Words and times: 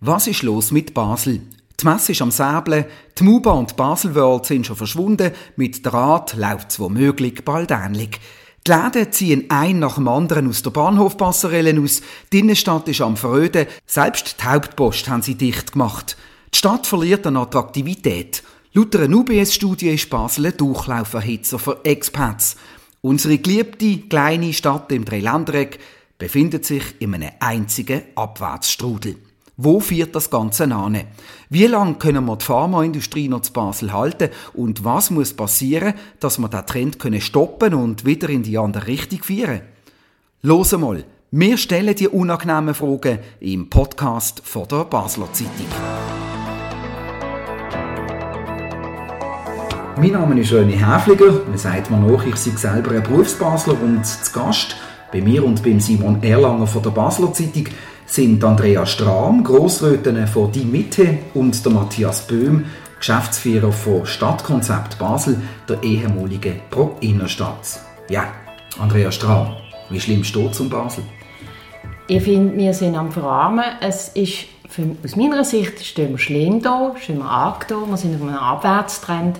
Was 0.00 0.28
ist 0.28 0.42
los 0.42 0.70
mit 0.70 0.94
Basel? 0.94 1.40
Die 1.80 1.84
Messe 1.84 2.12
ist 2.12 2.22
am 2.22 2.30
Säbeln, 2.30 2.84
die 3.18 3.24
MUBA 3.24 3.50
und 3.50 3.76
Basel 3.76 4.14
World 4.14 4.46
sind 4.46 4.64
schon 4.64 4.76
verschwunden, 4.76 5.32
mit 5.56 5.84
der 5.84 6.24
läuft 6.36 6.70
es 6.70 6.78
womöglich 6.78 7.44
bald 7.44 7.72
ähnlich. 7.72 8.20
Die 8.64 8.70
Läden 8.70 9.10
ziehen 9.10 9.46
ein 9.48 9.80
nach 9.80 9.96
dem 9.96 10.06
anderen 10.06 10.48
aus 10.48 10.62
der 10.62 10.70
Bahnhofpasserelle 10.70 11.80
aus, 11.82 12.00
die 12.32 12.38
Innenstadt 12.38 12.86
ist 12.86 13.00
am 13.00 13.16
Veröden, 13.16 13.66
selbst 13.86 14.36
die 14.40 14.44
Hauptpost 14.44 15.08
haben 15.08 15.22
sie 15.22 15.34
dicht 15.34 15.72
gemacht. 15.72 16.16
Die 16.54 16.58
Stadt 16.58 16.86
verliert 16.86 17.26
an 17.26 17.36
Attraktivität. 17.36 18.44
Laut 18.74 18.94
einer 18.94 19.16
UBS-Studie 19.16 19.88
ist 19.88 20.10
Basel 20.10 20.46
ein 20.46 20.56
Durchlauferhitzer 20.56 21.58
für 21.58 21.84
Expats. 21.84 22.56
Unsere 23.00 23.38
geliebte 23.38 23.98
kleine 24.02 24.52
Stadt 24.52 24.92
im 24.92 25.04
Dreiländereck 25.04 25.80
befindet 26.18 26.64
sich 26.64 26.84
in 27.00 27.16
einem 27.16 27.30
einzigen 27.40 28.02
Abwärtsstrudel. 28.14 29.16
Wo 29.60 29.80
führt 29.80 30.14
das 30.14 30.30
Ganze 30.30 30.72
an? 30.72 31.00
Wie 31.50 31.66
lange 31.66 31.94
können 31.94 32.24
wir 32.26 32.36
die 32.36 32.44
Pharmaindustrie 32.44 33.26
noch 33.28 33.40
zu 33.40 33.52
Basel 33.52 33.92
halten 33.92 34.30
und 34.54 34.84
was 34.84 35.10
muss 35.10 35.34
passieren, 35.34 35.94
dass 36.20 36.38
wir 36.38 36.48
den 36.48 36.64
Trend 36.64 37.00
können 37.00 37.20
stoppen 37.20 37.74
und 37.74 38.04
wieder 38.04 38.28
in 38.28 38.44
die 38.44 38.56
andere 38.56 38.86
Richtung 38.86 39.20
führen? 39.24 39.62
Los 40.42 40.70
mal, 40.78 41.02
wir 41.32 41.58
stellen 41.58 41.96
die 41.96 42.06
unangenehmen 42.06 42.72
Fragen 42.72 43.18
im 43.40 43.68
Podcast 43.68 44.42
von 44.44 44.68
der 44.68 44.84
Basler 44.84 45.32
Zeitung. 45.32 45.66
Mein 49.96 50.12
Name 50.12 50.40
ist 50.40 50.52
René 50.52 50.76
Häfliger. 50.76 51.32
Man 51.48 51.58
sagt 51.58 51.90
mir 51.90 51.98
noch, 51.98 52.24
ich 52.24 52.36
sei 52.36 52.52
selber 52.52 52.92
ein 52.92 53.02
Berufsbasler 53.02 53.74
und 53.82 54.06
zu 54.06 54.32
Gast 54.32 54.76
bei 55.10 55.20
mir 55.20 55.44
und 55.44 55.64
beim 55.64 55.80
Simon 55.80 56.22
Erlanger 56.22 56.68
von 56.68 56.82
der 56.84 56.90
Basler 56.90 57.32
Zeitung 57.32 57.64
sind 58.08 58.42
Andrea 58.42 58.86
Strahm, 58.86 59.44
Grossrätin 59.44 60.26
von 60.26 60.50
Die 60.50 60.64
Mitte 60.64 61.18
und 61.34 61.62
der 61.62 61.72
Matthias 61.72 62.26
Böhm, 62.26 62.64
Geschäftsführer 62.98 63.70
von 63.70 64.06
Stadtkonzept 64.06 64.98
Basel, 64.98 65.40
der 65.68 65.82
ehemaligen 65.82 66.60
Pro 66.70 66.96
Innerstadt. 67.00 67.80
Ja, 68.08 68.24
Andrea 68.80 69.12
Strahm, 69.12 69.56
wie 69.90 70.00
schlimm 70.00 70.24
steht 70.24 70.52
es 70.52 70.60
um 70.60 70.70
Basel? 70.70 71.04
Ich 72.08 72.22
finde, 72.22 72.56
wir 72.56 72.72
sind 72.72 72.96
am 72.96 73.12
Verarmen. 73.12 73.64
Es 73.80 74.08
ist 74.08 74.46
für, 74.68 74.96
aus 75.04 75.14
meiner 75.14 75.44
Sicht 75.44 75.84
stehen 75.84 76.12
wir 76.12 76.18
schlimm 76.18 76.62
da, 76.62 76.94
stehen 76.98 77.18
wir 77.18 77.30
angetan, 77.30 77.90
wir 77.90 77.96
sind 77.98 78.16
auf 78.16 78.22
einem 78.22 78.38
Abwärtstrend. 78.38 79.38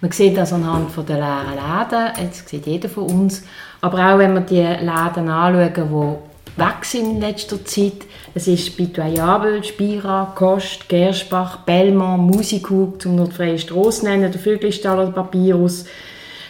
Man 0.00 0.10
sieht 0.12 0.36
das 0.36 0.52
anhand 0.52 0.90
der 1.08 1.16
leeren 1.16 1.54
Läden, 1.54 2.12
jetzt 2.20 2.48
sieht 2.48 2.66
jeder 2.66 2.88
von 2.88 3.04
uns. 3.04 3.44
Aber 3.80 3.98
auch 3.98 4.18
wenn 4.18 4.34
wir 4.34 4.40
die 4.40 4.56
Läden 4.56 5.28
anschauen, 5.28 6.16
sind 6.82 7.10
in 7.10 7.20
letzter 7.20 7.64
Zeit, 7.64 8.06
es 8.34 8.48
ist 8.48 8.76
Pitoyable, 8.76 9.62
Spira, 9.64 10.32
Kost, 10.34 10.88
Gerspach, 10.88 11.58
Belmont, 11.58 12.34
Musikhug, 12.34 13.04
um 13.06 13.16
nur 13.16 13.28
die 13.28 13.34
freie 13.34 13.58
Strasse 13.58 14.04
nennen, 14.04 14.30
der 14.30 14.40
Vögelstall 14.40 14.98
oder 14.98 15.12
Papyrus, 15.12 15.84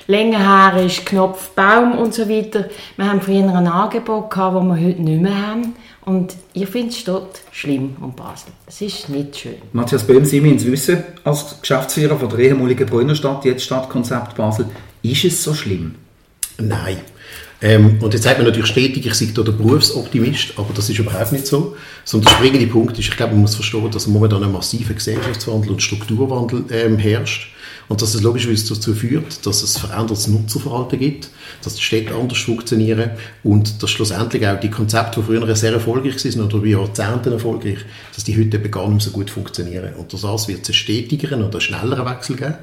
Längenhaar 0.08 0.80
ist 0.80 1.04
Knopf, 1.04 1.50
Baum 1.50 1.98
und 1.98 2.14
so 2.14 2.26
weiter. 2.30 2.64
Wir 2.96 3.10
haben 3.10 3.20
früher 3.20 3.54
ein 3.54 3.66
Angebot 3.66 4.30
gehabt, 4.30 4.56
das 4.56 4.64
wir 4.64 4.86
heute 4.86 5.02
nicht 5.02 5.20
mehr 5.20 5.46
haben. 5.46 5.74
Und 6.06 6.34
ich 6.54 6.66
finde 6.66 6.88
es 6.88 7.04
dort 7.04 7.42
schlimm 7.52 7.94
um 8.00 8.14
Basel. 8.14 8.52
Es 8.66 8.80
ist 8.80 9.10
nicht 9.10 9.36
schön. 9.36 9.56
Matthias 9.74 10.06
Böhm, 10.06 10.24
Sie 10.24 10.40
müssen 10.40 10.72
wissen, 10.72 11.04
als 11.24 11.60
Geschäftsführer 11.60 12.16
von 12.16 12.30
der 12.30 12.38
ehemaligen 12.38 12.88
Brunnerstadt, 12.88 13.44
jetzt 13.44 13.64
Stadtkonzept 13.64 14.34
Basel, 14.34 14.64
ist 15.02 15.24
es 15.26 15.44
so 15.44 15.52
schlimm? 15.52 15.96
Nein. 16.56 16.96
Ähm, 17.60 17.98
und 18.00 18.14
jetzt 18.14 18.22
sagt 18.22 18.38
man 18.38 18.46
natürlich 18.46 18.70
stetig, 18.70 19.04
ich 19.04 19.14
sei 19.14 19.30
da 19.34 19.42
der 19.42 19.52
Berufsoptimist, 19.52 20.52
aber 20.56 20.72
das 20.74 20.88
ist 20.88 20.98
überhaupt 20.98 21.32
nicht 21.32 21.46
so. 21.46 21.76
Sondern 22.04 22.30
der 22.30 22.36
springende 22.36 22.66
Punkt 22.68 22.98
ist, 22.98 23.08
ich 23.08 23.16
glaube, 23.16 23.32
man 23.32 23.42
muss 23.42 23.56
verstehen, 23.56 23.90
dass 23.90 24.06
momentan 24.06 24.44
ein 24.44 24.52
massiver 24.52 24.94
Gesellschaftswandel 24.94 25.72
und 25.72 25.82
Strukturwandel 25.82 26.64
ähm, 26.70 26.98
herrscht. 26.98 27.52
Und 27.88 28.02
dass 28.02 28.14
es 28.14 28.22
logischerweise 28.22 28.74
dazu 28.74 28.94
führt, 28.94 29.46
dass 29.46 29.62
es 29.62 29.78
verändertes 29.78 30.28
Nutzerverhalten 30.28 30.98
gibt, 30.98 31.30
dass 31.64 31.74
die 31.74 31.82
Städte 31.82 32.14
anders 32.14 32.38
funktionieren 32.38 33.12
und 33.42 33.82
dass 33.82 33.90
schlussendlich 33.90 34.46
auch 34.46 34.60
die 34.60 34.70
Konzepte, 34.70 35.20
die 35.20 35.26
früher 35.26 35.56
sehr 35.56 35.72
erfolgreich 35.72 36.22
waren 36.22 36.44
oder 36.44 36.62
wie 36.62 36.72
Jahrzehnten 36.72 37.32
erfolgreich, 37.32 37.78
dass 38.14 38.24
die 38.24 38.36
heute 38.36 38.58
eben 38.58 38.70
gar 38.70 38.82
nicht 38.88 38.92
mehr 38.92 39.00
so 39.00 39.10
gut 39.10 39.30
funktionieren. 39.30 39.94
Und 39.94 40.12
das 40.12 40.48
wird 40.48 40.60
es 40.62 40.68
einen 40.68 40.74
stetigeren 40.74 41.42
oder 41.42 41.62
schnelleren 41.62 42.04
Wechsel 42.04 42.36
geben. 42.36 42.56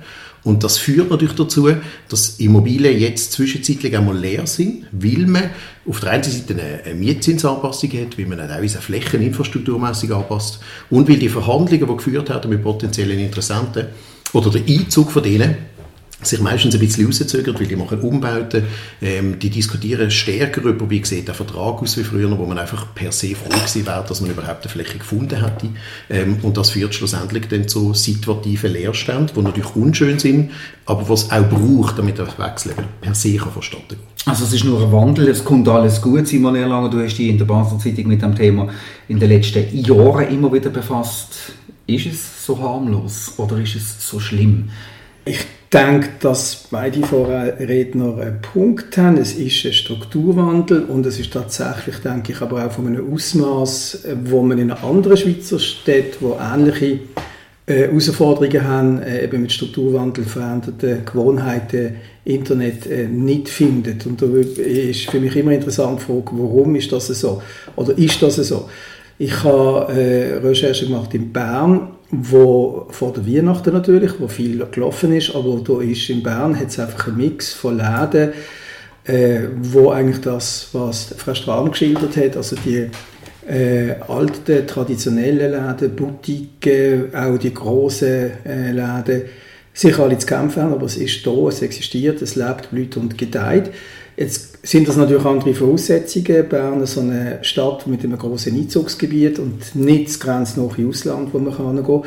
Und 0.46 0.64
das 0.64 0.78
führt 0.78 1.10
natürlich 1.10 1.34
dazu, 1.34 1.70
dass 2.08 2.40
Immobilien 2.40 2.98
jetzt 3.00 3.32
zwischenzeitlich 3.32 3.98
einmal 3.98 4.16
leer 4.16 4.46
sind, 4.46 4.86
weil 4.92 5.26
man 5.26 5.50
auf 5.88 6.00
der 6.02 6.12
einen 6.12 6.24
Seite 6.24 6.56
eine 6.86 6.94
Mietzinsanpassung 6.94 7.90
hat, 7.94 8.18
weil 8.18 8.28
man 8.28 8.40
auch 8.40 8.48
teilweise 8.48 8.78
flächeninfrastrukturmässig 8.78 10.14
anpasst 10.14 10.60
und 10.92 11.10
weil 11.10 11.18
die 11.18 11.30
Verhandlungen, 11.30 11.88
die 11.88 11.96
geführt 11.98 12.30
haben 12.30 12.50
mit 12.50 12.62
potenziellen 12.62 13.18
Interessenten, 13.18 13.88
oder 14.34 14.52
der 14.52 14.62
Einzug 14.68 15.12
von 15.12 15.24
denen 15.24 15.56
sich 16.28 16.40
meistens 16.40 16.74
ein 16.74 16.80
bisschen 16.80 17.06
rauszögert, 17.06 17.60
weil 17.60 17.68
die 17.68 17.76
machen 17.76 18.00
Umbauten, 18.00 18.64
ähm, 19.02 19.40
die 19.40 19.50
diskutieren 19.50 20.12
stärker 20.12 20.62
darüber, 20.62 20.90
wie 20.90 21.04
sieht 21.04 21.28
der 21.28 21.36
Vertrag 21.36 21.82
aus 21.82 21.98
wie 21.98 22.04
früher, 22.04 22.38
wo 22.38 22.46
man 22.46 22.58
einfach 22.58 22.94
per 22.94 23.12
se 23.12 23.36
froh 23.36 23.50
gewesen 23.50 23.86
wäre, 23.86 24.06
dass 24.08 24.22
man 24.22 24.32
überhaupt 24.32 24.64
eine 24.64 24.72
Fläche 24.72 24.98
gefunden 24.98 25.44
hätte. 25.44 25.70
Ähm, 26.10 26.38
und 26.42 26.58
das 26.58 26.72
führt 26.72 26.96
schlussendlich 26.96 27.48
dann 27.48 27.68
zu 27.68 27.94
situativen 27.94 28.74
Leerständen, 28.74 29.36
die 29.36 29.42
natürlich 29.42 29.76
unschön 29.76 30.20
sind, 30.20 30.52
aber 30.86 31.08
was 31.10 31.32
auch 31.32 31.50
braucht, 31.50 31.98
damit 31.98 32.18
der 32.18 32.28
Wechsel 32.38 32.74
per 33.02 33.16
se 33.16 33.36
kann 33.38 33.52
verstanden 33.52 33.92
werden. 33.92 34.16
Also 34.26 34.46
es 34.46 34.54
ist 34.54 34.64
nur 34.64 34.82
ein 34.82 34.92
Wandel, 34.92 35.28
es 35.28 35.46
kommt 35.46 35.68
alles 35.68 36.02
gut. 36.02 36.28
Simon 36.28 36.56
Erlanger, 36.56 36.90
du 36.90 37.04
hast 37.04 37.16
dich 37.16 37.30
in 37.30 37.38
der 37.38 37.46
Basel 37.46 37.78
Zeitung 37.78 38.08
mit 38.08 38.24
dem 38.24 38.36
Thema 38.36 38.70
in 39.08 39.20
den 39.20 39.30
letzten 39.30 39.78
Jahren 39.78 40.28
immer 40.30 40.52
wieder 40.52 40.72
befasst. 40.72 41.54
Ist 41.86 42.08
es 42.08 42.46
so 42.46 42.60
harmlos 42.60 43.34
oder 43.38 43.58
ist 43.60 43.76
es 43.76 44.10
so 44.10 44.20
schlimm? 44.20 44.70
Ich 45.28 45.40
denke, 45.74 46.10
dass 46.20 46.68
beide 46.70 47.02
Vorredner 47.02 48.18
einen 48.18 48.42
Punkt 48.42 48.96
haben. 48.98 49.18
Es 49.18 49.34
ist 49.34 49.66
ein 49.66 49.74
Strukturwandel 49.74 50.84
und 50.84 51.04
es 51.08 51.20
ist 51.20 51.34
tatsächlich, 51.34 51.98
denke 51.98 52.32
ich, 52.32 52.42
aber 52.42 52.64
auch 52.64 52.72
von 52.72 52.86
einem 52.86 53.12
Ausmaß, 53.12 54.06
wo 54.26 54.44
man 54.44 54.60
in 54.60 54.70
anderen 54.70 55.18
Schweizer 55.18 55.58
Städten, 55.58 56.18
wo 56.22 56.38
ähnliche 56.40 57.00
äh, 57.66 57.88
Herausforderungen 57.88 58.64
haben, 58.64 59.02
äh, 59.02 59.24
eben 59.24 59.42
mit 59.42 59.52
Strukturwandel, 59.52 60.26
veränderten 60.26 61.04
Gewohnheiten, 61.04 61.96
Internet 62.24 62.86
äh, 62.86 63.08
nicht 63.08 63.50
findet. 63.50 64.06
Und 64.06 64.22
da 64.22 64.28
ist 64.28 65.10
für 65.10 65.20
mich 65.20 65.36
immer 65.36 65.54
interessant 65.54 66.00
die 66.00 66.04
Frage, 66.04 66.32
warum 66.34 66.76
ist 66.76 66.92
das 66.92 67.08
so? 67.08 67.42
Oder 67.76 67.98
ist 67.98 68.22
das 68.22 68.36
so? 68.36 68.70
Ich 69.18 69.44
habe 69.44 69.94
äh, 69.94 70.46
Recherche 70.46 70.88
gemacht 70.88 71.14
in 71.14 71.32
Bern, 71.32 71.92
wo 72.12 72.88
vor 72.90 73.14
der 73.14 73.26
Weihnachten 73.26 73.72
natürlich, 73.72 74.20
wo 74.20 74.28
viel 74.28 74.66
gelaufen 74.72 75.14
ist, 75.14 75.34
aber 75.34 75.62
da 75.64 75.82
ist 75.82 76.10
in 76.10 76.22
Bern 76.22 76.60
hat 76.60 76.68
es 76.68 76.80
einfach 76.80 77.08
einen 77.08 77.18
Mix 77.18 77.54
von 77.54 77.78
Läden, 77.78 78.34
äh, 79.06 79.48
wo 79.62 79.92
eigentlich 79.92 80.20
das, 80.20 80.70
was 80.74 81.16
Frau 81.18 81.34
Strahm 81.34 81.72
geschildert 81.72 82.18
hat, 82.18 82.36
also 82.36 82.58
die 82.66 82.90
äh, 83.48 83.96
alten, 84.08 84.68
traditionellen 84.68 85.52
Läden, 85.52 85.96
Boutiquen, 85.96 87.16
auch 87.16 87.38
die 87.38 87.54
grossen 87.54 88.32
äh, 88.46 88.72
Läden, 88.72 89.24
sich 89.74 89.98
alle 89.98 90.18
zu 90.18 90.28
kämpfen 90.28 90.64
haben, 90.64 90.74
aber 90.74 90.86
es 90.86 90.98
ist 90.98 91.26
da, 91.26 91.48
es 91.48 91.62
existiert, 91.62 92.22
es 92.22 92.36
lebt, 92.36 92.70
blüht 92.72 92.98
und 92.98 93.18
gedeiht. 93.18 93.72
Jetzt 94.18 94.66
sind 94.66 94.88
das 94.88 94.96
natürlich 94.96 95.26
andere 95.26 95.54
Voraussetzungen. 95.54 96.48
Bern 96.48 96.82
ist 96.82 96.94
so 96.94 97.02
eine 97.02 97.40
Stadt 97.42 97.86
mit 97.86 98.04
einem 98.04 98.18
großen 98.18 98.56
Einzugsgebiet 98.56 99.40
und 99.40 99.76
nicht 99.76 100.08
das 100.08 100.20
grenznahe 100.20 100.88
Ausland, 100.88 101.34
wo 101.34 101.40
man 101.40 101.56
kann 101.56 101.76
gehen 101.76 101.86
kann. 101.86 102.04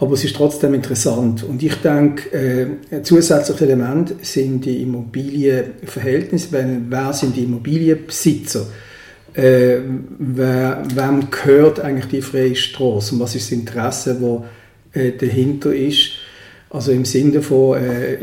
Aber 0.00 0.14
es 0.14 0.24
ist 0.24 0.34
trotzdem 0.34 0.74
interessant. 0.74 1.44
Und 1.44 1.62
ich 1.62 1.76
denke, 1.76 2.32
äh, 2.32 2.66
ein 2.96 3.04
zusätzliches 3.04 3.62
Element 3.62 4.14
sind 4.22 4.64
die 4.64 4.82
Immobilienverhältnisse. 4.82 6.48
Wer 6.50 7.12
sind 7.12 7.36
die 7.36 7.44
Immobilienbesitzer? 7.44 8.66
Äh, 9.34 9.78
wer, 10.18 10.82
wem 10.92 11.30
gehört 11.30 11.78
eigentlich 11.78 12.06
die 12.06 12.22
freie 12.22 12.56
Straße? 12.56 13.14
Und 13.14 13.20
was 13.20 13.36
ist 13.36 13.52
das 13.52 13.58
Interesse, 13.58 14.16
das 14.20 15.00
äh, 15.00 15.12
dahinter 15.12 15.72
ist? 15.72 16.10
Also 16.70 16.90
im 16.90 17.04
Sinne 17.04 17.40
von, 17.40 17.78
äh, 17.78 18.18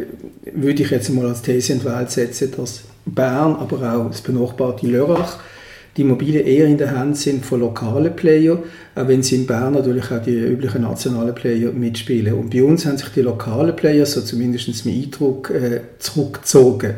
würde 0.53 0.83
ich 0.83 0.89
jetzt 0.89 1.09
mal 1.09 1.27
als 1.27 1.41
These 1.41 1.71
in 1.71 1.79
die 1.79 1.85
Welt 1.85 2.11
setzen, 2.11 2.51
dass 2.55 2.83
Bern, 3.05 3.55
aber 3.55 3.95
auch 3.95 4.07
das 4.07 4.21
benachbarte 4.21 4.87
Lörrach, 4.87 5.39
die 5.97 6.03
Immobilien 6.03 6.45
eher 6.45 6.67
in 6.67 6.77
der 6.77 6.97
Hand 6.97 7.17
sind 7.17 7.45
von 7.45 7.59
lokalen 7.59 8.15
Playern, 8.15 8.59
auch 8.95 9.07
wenn 9.07 9.23
sie 9.23 9.35
in 9.35 9.45
Bern 9.45 9.73
natürlich 9.73 10.09
auch 10.09 10.21
die 10.21 10.37
üblichen 10.37 10.83
nationalen 10.83 11.35
Player 11.35 11.71
mitspielen. 11.71 12.33
Und 12.33 12.51
bei 12.51 12.63
uns 12.63 12.85
haben 12.85 12.97
sich 12.97 13.09
die 13.09 13.21
lokalen 13.21 13.75
Player, 13.75 14.05
so 14.05 14.21
zumindest 14.21 14.85
mein 14.85 14.95
Eindruck, 14.95 15.49
äh, 15.49 15.81
zurückgezogen. 15.99 16.93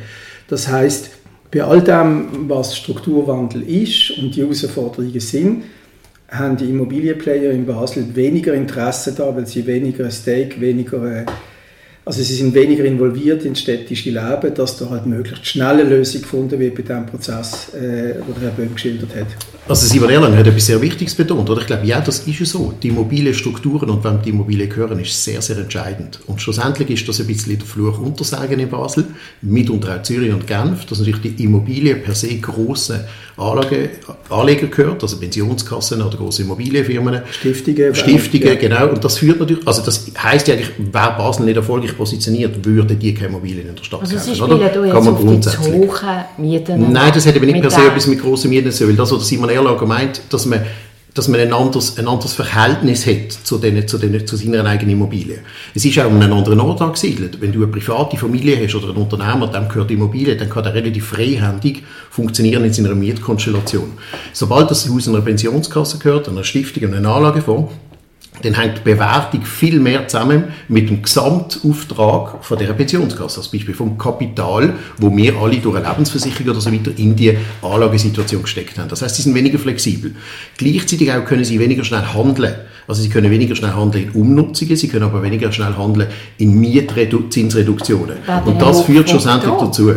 Das 0.48 0.68
heißt, 0.68 1.10
bei 1.50 1.64
all 1.64 1.82
dem, 1.82 2.50
was 2.50 2.78
Strukturwandel 2.78 3.64
ist 3.64 4.12
und 4.18 4.36
die 4.36 4.42
Herausforderungen 4.42 5.20
sind, 5.20 5.64
haben 6.30 6.58
die 6.58 6.70
Immobilienplayer 6.70 7.52
in 7.52 7.66
Basel 7.66 8.16
weniger 8.16 8.54
Interesse 8.54 9.14
da, 9.14 9.36
weil 9.36 9.46
sie 9.46 9.66
weniger 9.66 10.10
Stake, 10.10 10.60
weniger 10.60 11.22
äh, 11.22 11.26
also 12.06 12.22
sie 12.22 12.34
sind 12.34 12.54
weniger 12.54 12.84
involviert 12.84 13.46
ins 13.46 13.62
städtische 13.62 14.10
Leben, 14.10 14.54
dass 14.54 14.78
da 14.78 14.90
halt 14.90 15.06
möglichst 15.06 15.46
schnell 15.46 15.80
eine 15.80 15.84
Lösung 15.84 16.22
gefunden 16.22 16.60
wird 16.60 16.76
bei 16.76 16.82
dem 16.82 17.06
Prozess, 17.06 17.74
äh, 17.74 18.14
den 18.16 18.42
Herr 18.42 18.52
Böhm 18.52 18.74
geschildert 18.74 19.16
hat. 19.16 19.28
Also 19.66 19.88
Simon 19.88 20.10
Erlang 20.10 20.36
hat 20.36 20.46
etwas 20.46 20.66
sehr 20.66 20.82
Wichtiges 20.82 21.16
betont, 21.16 21.50
oder? 21.50 21.62
Ich 21.62 21.68
glaube, 21.68 21.86
ja, 21.86 22.02
das 22.02 22.20
ist 22.20 22.38
ja 22.38 22.46
so. 22.46 22.74
Die 22.84 22.92
mobile 22.92 23.34
Strukturen 23.34 23.90
und 23.90 24.04
wenn 24.04 24.22
die 24.22 24.32
Immobilien 24.32 24.68
gehören, 24.70 25.00
ist 25.00 25.24
sehr, 25.24 25.42
sehr 25.42 25.58
entscheidend. 25.58 26.20
Und 26.28 26.42
schlussendlich 26.42 26.90
ist 26.90 27.08
das 27.08 27.22
ein 27.22 27.28
bisschen 27.28 27.58
der 27.58 27.66
Fluch 27.66 27.98
Untersagen 27.98 28.60
in 28.60 28.70
Basel, 28.70 29.06
mitunter 29.42 29.96
auch 29.96 30.04
Zürich 30.04 30.34
und 30.34 30.48
Genf, 30.48 30.86
dass 30.86 31.00
natürlich 31.00 31.22
die 31.22 31.46
Immobilie 31.46 31.96
per 31.96 32.14
se 32.14 32.36
grosse 32.36 33.08
Anlage, 33.38 33.90
Anleger 34.30 34.68
gehört, 34.68 35.02
also 35.02 35.18
Pensionskassen 35.18 36.02
oder 36.02 36.18
große 36.18 36.44
Immobilienfirmen. 36.44 37.22
Stiftungen. 37.32 37.96
Stiftungen, 37.96 38.48
ja. 38.48 38.56
genau. 38.56 38.90
Und 38.90 39.04
das 39.04 39.18
führt 39.18 39.40
natürlich, 39.40 39.66
also 39.66 39.82
das 39.82 40.06
heisst 40.22 40.48
ja 40.50 40.56
eigentlich, 40.56 40.72
wer 40.78 41.12
Basel 41.12 41.46
nicht 41.46 41.56
erfolgreich 41.56 41.96
positioniert, 41.98 42.64
würde 42.66 42.96
die 42.96 43.14
keine 43.14 43.30
Immobilien 43.30 43.70
in 43.70 43.76
der 43.76 43.84
Stadt 43.84 44.02
also 44.02 44.16
kaufen, 44.16 44.26
Sie 44.26 44.36
spielen 44.36 44.52
oder? 44.52 44.92
Kann 44.92 45.06
man 45.06 45.16
grundsätzlich. 45.16 45.74
hohen 45.74 45.90
Mieten 46.38 46.92
Nein, 46.92 47.12
das 47.14 47.26
hätte 47.26 47.38
aber 47.38 47.46
nicht 47.46 47.62
per 47.62 47.72
se 47.72 47.88
etwas 47.88 48.08
mit 48.08 48.22
grossen 48.22 48.50
Mieten 48.50 48.72
zu 48.72 48.88
weil 48.88 48.96
das, 48.96 49.12
was 49.12 49.28
Simon 49.28 49.50
Erlager 49.54 49.86
meint, 49.86 50.22
dass 50.30 50.46
man 50.46 50.62
dass 51.14 51.28
man 51.28 51.40
ein 51.40 51.54
anderes, 51.54 51.98
ein 51.98 52.08
anderes 52.08 52.34
Verhältnis 52.34 53.06
hat 53.06 53.32
zu, 53.32 53.58
den, 53.58 53.88
zu, 53.88 53.98
den, 53.98 54.26
zu 54.26 54.36
seiner 54.36 54.66
eigenen 54.66 54.94
Immobilie. 54.94 55.40
Es 55.76 55.86
ist 55.86 56.00
auch 56.00 56.06
an 56.06 56.22
einem 56.22 56.34
anderen 56.34 56.60
Ort 56.60 56.82
angesiedelt. 56.82 57.40
Wenn 57.40 57.52
du 57.52 57.64
eine 57.64 57.72
private 57.72 58.18
Familie 58.18 58.58
hast 58.64 58.76
oder 58.76 58.90
ein 58.90 58.96
Unternehmer, 58.96 59.48
dem 59.48 59.68
gehört 59.68 59.90
die 59.90 59.94
Immobilie, 59.94 60.36
dann 60.36 60.50
kann 60.50 60.66
er 60.66 60.74
relativ 60.74 61.08
freihändig 61.08 61.84
funktionieren 62.10 62.66
in 62.66 62.74
seiner 62.74 62.96
Mietkonstellation. 62.96 63.92
Sobald 64.32 64.72
das 64.72 64.90
Haus 64.90 65.08
einer 65.08 65.22
Pensionskasse 65.22 66.00
gehört, 66.00 66.30
einer 66.30 66.44
Stiftung, 66.44 66.92
einer 66.92 67.16
Anlagefonds, 67.16 67.72
dann 68.42 68.56
hängt 68.56 68.80
die 68.80 68.82
Bewertung 68.82 69.44
viel 69.44 69.80
mehr 69.80 70.08
zusammen 70.08 70.46
mit 70.68 70.90
dem 70.90 71.02
Gesamtauftrag 71.02 72.44
von 72.44 72.58
der 72.58 72.74
Pensionskasse, 72.74 73.40
als 73.40 73.48
Beispiel 73.50 73.76
vom 73.76 73.98
Kapital, 73.98 74.74
wo 74.98 75.16
wir 75.16 75.38
alle 75.38 75.58
durch 75.58 75.78
eine 75.78 75.88
Lebensversicherung 75.88 76.50
oder 76.50 76.62
so 76.62 76.72
weiter 76.72 76.92
in 76.98 77.16
die 77.16 77.38
Anlagesituation 77.62 78.42
gesteckt 78.42 78.78
haben. 78.80 78.90
Das 78.90 79.02
heißt, 79.02 79.16
sie 79.16 79.22
sind 79.22 79.36
weniger 79.36 79.60
flexibel. 79.60 80.16
Gleichzeitig 80.58 81.12
auch 81.12 81.24
können 81.26 81.46
sie 81.46 81.60
weniger 81.60 81.84
schnell 81.84 82.04
handeln. 82.14 82.56
Also 82.88 83.02
sie 83.02 83.10
können 83.10 83.32
weniger 83.32 83.56
schnell 83.56 83.72
handeln 83.72 84.06
in 84.06 84.12
Umnutzungen, 84.12 84.76
sie 84.76 84.90
können 84.90 85.06
aber 85.06 85.24
weniger 85.24 85.52
schnell 85.52 85.76
handeln 85.78 86.10
in 86.38 86.60
Mietzinsreduktionen. 86.60 88.18
Und 88.46 88.62
das 88.62 88.82
führt 88.82 89.10
schlussendlich 89.10 89.54
dazu, 89.54 89.94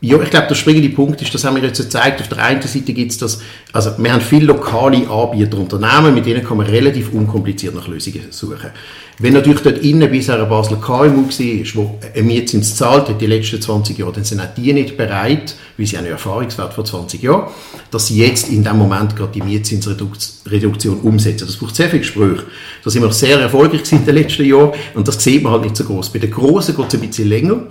ja, 0.00 0.20
ich 0.20 0.30
glaube, 0.30 0.46
der 0.48 0.54
springende 0.54 0.90
Punkt 0.90 1.22
ist, 1.22 1.32
das 1.32 1.44
haben 1.44 1.56
wir 1.56 1.62
jetzt 1.62 1.78
gezeigt, 1.78 2.20
auf 2.20 2.28
der 2.28 2.38
einen 2.38 2.60
Seite 2.60 2.92
gibt 2.92 3.12
es 3.12 3.18
das, 3.18 3.40
also 3.72 3.92
wir 3.96 4.12
haben 4.12 4.20
viele 4.20 4.46
lokale 4.46 5.08
Anbieter, 5.08 5.58
Unternehmen, 5.58 6.14
mit 6.14 6.26
denen 6.26 6.44
kann 6.44 6.58
man 6.58 6.66
relativ 6.66 7.12
unkompliziert 7.12 7.74
nach 7.74 7.88
Lösungen 7.88 8.26
suchen. 8.30 8.70
Wenn 9.18 9.32
natürlich 9.32 9.62
dort 9.62 9.78
innen 9.78 10.10
bisher 10.10 10.38
ein 10.38 10.48
Basler 10.50 10.76
KMU 10.76 11.22
war, 11.22 11.74
wo 11.74 11.98
ein 12.14 12.26
Mietzins 12.26 12.76
zahlt 12.76 13.08
hat 13.08 13.18
die 13.18 13.26
letzten 13.26 13.62
20 13.62 13.96
Jahre, 13.96 14.12
dann 14.12 14.24
sind 14.24 14.40
auch 14.40 14.54
die 14.54 14.74
nicht 14.74 14.98
bereit, 14.98 15.56
weil 15.78 15.86
sie 15.86 15.96
einen 15.96 16.08
Erfahrungswert 16.08 16.74
von 16.74 16.84
20 16.84 17.22
Jahren, 17.22 17.50
dass 17.90 18.08
sie 18.08 18.18
jetzt 18.18 18.50
in 18.50 18.62
dem 18.62 18.76
Moment 18.76 19.16
gerade 19.16 19.32
die 19.32 19.40
Mietzinsreduktion 19.40 21.00
umsetzen. 21.00 21.46
Das 21.46 21.56
braucht 21.56 21.74
sehr 21.74 21.88
viel 21.88 22.00
Gespräch. 22.00 22.40
Da 22.84 22.90
sind 22.90 23.02
wir 23.02 23.12
sehr 23.12 23.40
erfolgreich 23.40 23.90
in 23.90 24.04
den 24.04 24.14
letzten 24.14 24.44
Jahren 24.44 24.72
und 24.94 25.08
das 25.08 25.22
sieht 25.24 25.42
man 25.42 25.52
halt 25.52 25.62
nicht 25.62 25.78
so 25.78 25.84
groß. 25.84 26.10
Bei 26.10 26.18
den 26.18 26.30
Großen 26.30 26.76
geht 26.76 26.86
es 26.86 26.94
ein 26.94 27.00
bisschen 27.00 27.28
länger. 27.30 27.62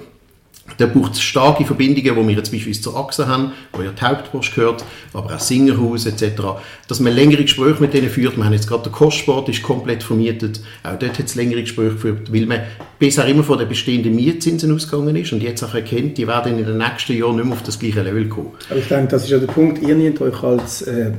Da 0.78 0.86
braucht 0.88 1.14
es 1.14 1.22
starke 1.22 1.66
Verbindungen, 1.66 2.16
die 2.16 2.28
wir 2.28 2.36
jetzt 2.36 2.52
beispielsweise 2.52 2.82
zur 2.82 2.98
Achse 2.98 3.28
haben, 3.28 3.52
wo 3.74 3.82
ja 3.82 3.92
die 3.92 4.02
Hauptpost 4.02 4.56
gehört, 4.56 4.84
aber 5.14 5.36
auch 5.36 5.40
Singerhaus 5.40 6.06
etc., 6.06 6.42
dass 6.88 7.00
man 7.00 7.14
längere 7.14 7.44
Gespräche 7.44 7.82
mit 7.82 7.94
denen 7.94 8.10
führt. 8.10 8.38
Wir 8.38 8.46
haben 8.46 8.54
jetzt 8.54 8.68
gerade 8.68 8.84
der 8.84 8.92
Kostsport 8.92 9.50
ist 9.50 9.64
komplett 9.64 10.04
vermietet, 10.04 10.62
auch 10.84 10.98
dort 10.98 11.18
hat 11.18 11.26
es 11.26 11.36
längere 11.36 11.62
Gespräche 11.62 11.92
geführt, 11.92 12.34
weil 12.34 12.46
man 12.46 12.62
bisher 13.00 13.26
immer 13.26 13.44
von 13.44 13.58
den 13.58 13.68
bestehenden 13.68 14.16
Mietzinsen 14.16 14.74
ausgegangen 14.74 15.16
ist 15.16 15.32
und 15.34 15.42
jetzt 15.42 15.64
auch 15.64 15.74
erkennt, 15.74 16.18
die 16.18 16.28
werden 16.28 16.58
in 16.58 16.66
den 16.66 16.78
nächsten 16.78 17.18
Jahren 17.18 17.36
nicht 17.36 17.46
mehr 17.46 17.54
auf 17.54 17.64
das 17.64 17.80
gleiche 17.80 18.02
Level 18.02 18.28
kommen. 18.28 18.52
Aber 18.70 18.80
ich 18.80 18.88
denke, 18.88 19.08
das 19.10 19.24
ist 19.24 19.30
ja 19.30 19.40
der 19.40 19.48
Punkt, 19.48 19.82
ihr 19.82 19.96
nehmt 19.96 20.22
euch 20.22 20.44
als 20.44 20.82
äh, 20.84 21.12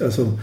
also 0.00 0.38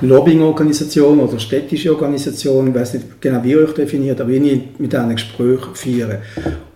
Lobbyingorganisation 0.00 1.20
oder 1.20 1.38
städtische 1.38 1.92
Organisation, 1.92 2.68
ich 2.68 2.74
weiß 2.74 2.94
nicht 2.94 3.20
genau, 3.20 3.42
wie 3.44 3.50
ihr 3.50 3.60
euch 3.60 3.74
definiert, 3.74 4.20
aber 4.20 4.30
ich 4.30 4.62
mit 4.78 4.92
denen 4.92 5.14
Gespräche 5.14 5.74
führen. 5.74 6.18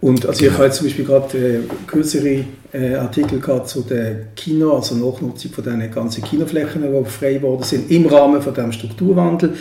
Und 0.01 0.25
also 0.27 0.45
ich 0.45 0.53
habe 0.53 0.71
zum 0.71 0.87
Beispiel 0.87 1.05
gerade 1.05 1.39
äh, 1.39 1.61
kürzere 1.87 2.45
äh, 2.73 2.95
Artikel 2.95 3.41
gehabt 3.41 3.69
zu 3.69 3.83
der 3.83 4.27
Kino, 4.37 4.77
also 4.77 4.95
Nachnutzung 4.95 5.51
von 5.53 5.65
diesen 5.65 5.91
ganzen 5.91 6.23
Kinoflächen, 6.23 6.83
die 6.83 7.11
frei 7.11 7.35
geworden 7.35 7.65
sind, 7.65 7.91
im 7.91 8.07
Rahmen 8.07 8.41
von 8.41 8.55
diesem 8.55 8.73
Strukturwandel. 8.73 9.55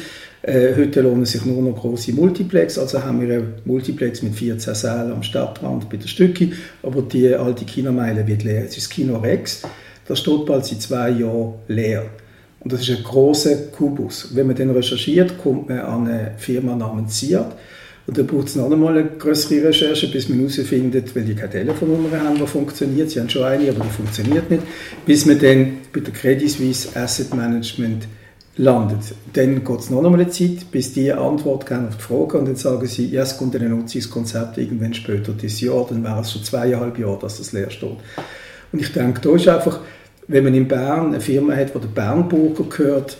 Äh, 0.43 0.75
heute 0.77 1.01
lohnen 1.01 1.25
sich 1.25 1.43
nur 1.45 1.61
noch 1.61 1.77
große 1.77 2.13
Multiplex, 2.13 2.77
also 2.77 3.03
haben 3.03 3.21
wir 3.21 3.37
einen 3.37 3.53
Multiplex 3.65 4.21
mit 4.21 4.35
14 4.35 4.75
Sälen 4.75 5.11
am 5.11 5.23
Stadtrand 5.23 5.89
bei 5.89 5.97
der 5.97 6.07
Stücke, 6.07 6.51
aber 6.83 7.01
die 7.01 7.33
alte 7.33 7.65
Kinomeile 7.65 8.25
wird 8.27 8.43
leer. 8.43 8.63
Es 8.63 8.77
ist 8.77 8.85
das 8.85 8.89
Kino 8.89 9.17
Rex, 9.17 9.63
das 10.07 10.19
steht 10.19 10.45
bald 10.45 10.63
seit 10.63 10.81
zwei 10.81 11.09
Jahren 11.09 11.55
leer. 11.67 12.05
Und 12.59 12.73
das 12.73 12.81
ist 12.81 12.97
ein 12.97 13.03
großer 13.03 13.55
Kubus. 13.71 14.35
Wenn 14.35 14.47
man 14.47 14.55
den 14.55 14.71
recherchiert, 14.71 15.37
kommt 15.37 15.69
man 15.69 15.79
an 15.79 16.07
eine 16.07 16.31
Firma 16.37 16.75
namens 16.75 17.19
Siat. 17.19 17.55
Und 18.07 18.17
dann 18.17 18.25
braucht 18.25 18.47
es 18.47 18.55
noch 18.55 18.71
einmal 18.71 18.97
eine 18.97 19.09
größere 19.09 19.67
Recherche, 19.67 20.07
bis 20.07 20.29
man 20.29 20.39
herausfindet, 20.39 21.13
weil 21.13 21.23
die 21.23 21.35
keine 21.35 21.51
Telefonnummer 21.51 22.19
haben, 22.19 22.37
die 22.37 22.47
funktioniert. 22.47 23.09
Sie 23.09 23.19
haben 23.19 23.29
schon 23.29 23.43
eine, 23.43 23.69
aber 23.69 23.83
die 23.83 23.89
funktioniert 23.89 24.49
nicht. 24.49 24.63
Bis 25.05 25.25
man 25.25 25.39
dann 25.39 25.77
bei 25.91 25.99
der 25.99 26.13
Credit 26.13 26.49
Suisse 26.49 26.95
Asset 26.95 27.33
Management 27.33 28.07
landet. 28.57 29.13
Dann 29.33 29.63
geht 29.63 29.79
es 29.79 29.89
noch 29.89 30.03
einmal 30.03 30.21
eine 30.21 30.29
Zeit, 30.29 30.71
bis 30.71 30.93
die 30.93 31.11
Antwort 31.11 31.65
geben 31.65 31.87
auf 31.87 31.97
die 31.97 32.01
Frage 32.01 32.37
und 32.39 32.45
dann 32.47 32.55
sagen 32.55 32.87
sie, 32.87 33.07
ja, 33.07 33.23
es 33.23 33.37
kommt 33.37 33.55
ein 33.55 33.69
Nutzungskonzept 33.69 34.57
irgendwann 34.57 34.93
später 34.93 35.33
dieses 35.33 35.61
Jahr, 35.61 35.85
dann 35.87 36.03
wäre 36.03 36.21
es 36.21 36.31
schon 36.31 36.43
zweieinhalb 36.43 36.97
Jahre, 36.97 37.19
dass 37.19 37.37
das 37.37 37.53
leer 37.53 37.69
steht. 37.69 37.97
Und 38.71 38.81
ich 38.81 38.91
denke, 38.91 39.21
da 39.21 39.35
ist 39.35 39.47
einfach 39.47 39.79
wenn 40.27 40.43
man 40.43 40.53
in 40.53 40.67
Bern 40.67 41.07
eine 41.07 41.21
Firma 41.21 41.55
hat, 41.55 41.73
die 41.73 41.79
der 41.79 41.87
Bernburger 41.87 42.63
gehört, 42.65 43.17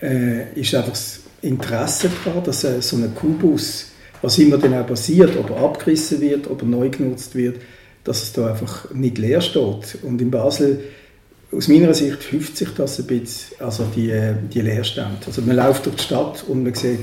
äh, 0.00 0.52
ist 0.58 0.74
einfach 0.74 0.90
das 0.90 1.20
Interesse 1.42 2.10
daran, 2.24 2.44
dass 2.44 2.64
äh, 2.64 2.80
so 2.80 2.96
ein 2.96 3.14
Kubus, 3.14 3.92
was 4.22 4.38
immer 4.38 4.58
dann 4.58 4.74
auch 4.74 4.86
passiert, 4.86 5.36
ob 5.36 5.50
er 5.50 5.58
abgerissen 5.58 6.20
wird, 6.20 6.48
ob 6.48 6.62
er 6.62 6.68
neu 6.68 6.88
genutzt 6.88 7.34
wird, 7.34 7.56
dass 8.04 8.22
es 8.22 8.32
da 8.32 8.50
einfach 8.50 8.90
nicht 8.92 9.18
leer 9.18 9.40
steht. 9.40 9.98
Und 10.02 10.20
in 10.20 10.30
Basel, 10.30 10.80
aus 11.52 11.68
meiner 11.68 11.92
Sicht, 11.94 12.22
hilft 12.22 12.56
sich 12.56 12.68
das 12.70 12.98
ein 12.98 13.06
bisschen, 13.06 13.56
also 13.58 13.86
die, 13.94 14.10
äh, 14.10 14.34
die 14.52 14.60
Leerstände. 14.60 15.18
Also 15.26 15.42
man 15.42 15.56
läuft 15.56 15.86
durch 15.86 15.96
die 15.96 16.02
Stadt 16.02 16.44
und 16.46 16.62
man 16.62 16.74
sieht, 16.74 17.00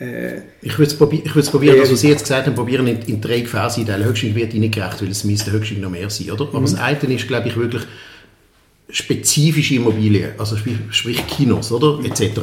äh, 0.00 0.38
ich 0.62 0.78
würde 0.78 0.90
es 0.90 0.96
probieren, 0.96 1.24
ich 1.24 1.50
probieren 1.50 1.78
das, 1.78 1.92
was 1.92 2.00
Sie 2.00 2.08
jetzt 2.08 2.22
gesagt 2.24 2.46
haben, 2.46 2.54
probieren 2.54 2.86
in, 2.86 3.00
in 3.02 3.20
drei 3.20 3.40
Gefäße 3.40 3.80
in 3.80 3.86
den 3.86 4.04
Höchstring 4.04 4.34
wird 4.34 4.54
Ihnen 4.54 4.70
gerecht, 4.70 5.02
weil 5.02 5.10
es 5.10 5.24
müsste 5.24 5.52
Höchstring 5.52 5.80
noch 5.80 5.90
mehr 5.90 6.10
sein, 6.10 6.30
oder? 6.30 6.44
Aber 6.44 6.60
mhm. 6.60 6.64
das 6.64 6.74
eine 6.74 7.14
ist, 7.14 7.28
glaube 7.28 7.48
ich, 7.48 7.56
wirklich 7.56 7.82
spezifische 8.88 9.74
Immobilien, 9.76 10.32
also 10.38 10.56
sprich 10.90 11.26
Kinos, 11.26 11.72
oder, 11.72 12.04
etc 12.04 12.42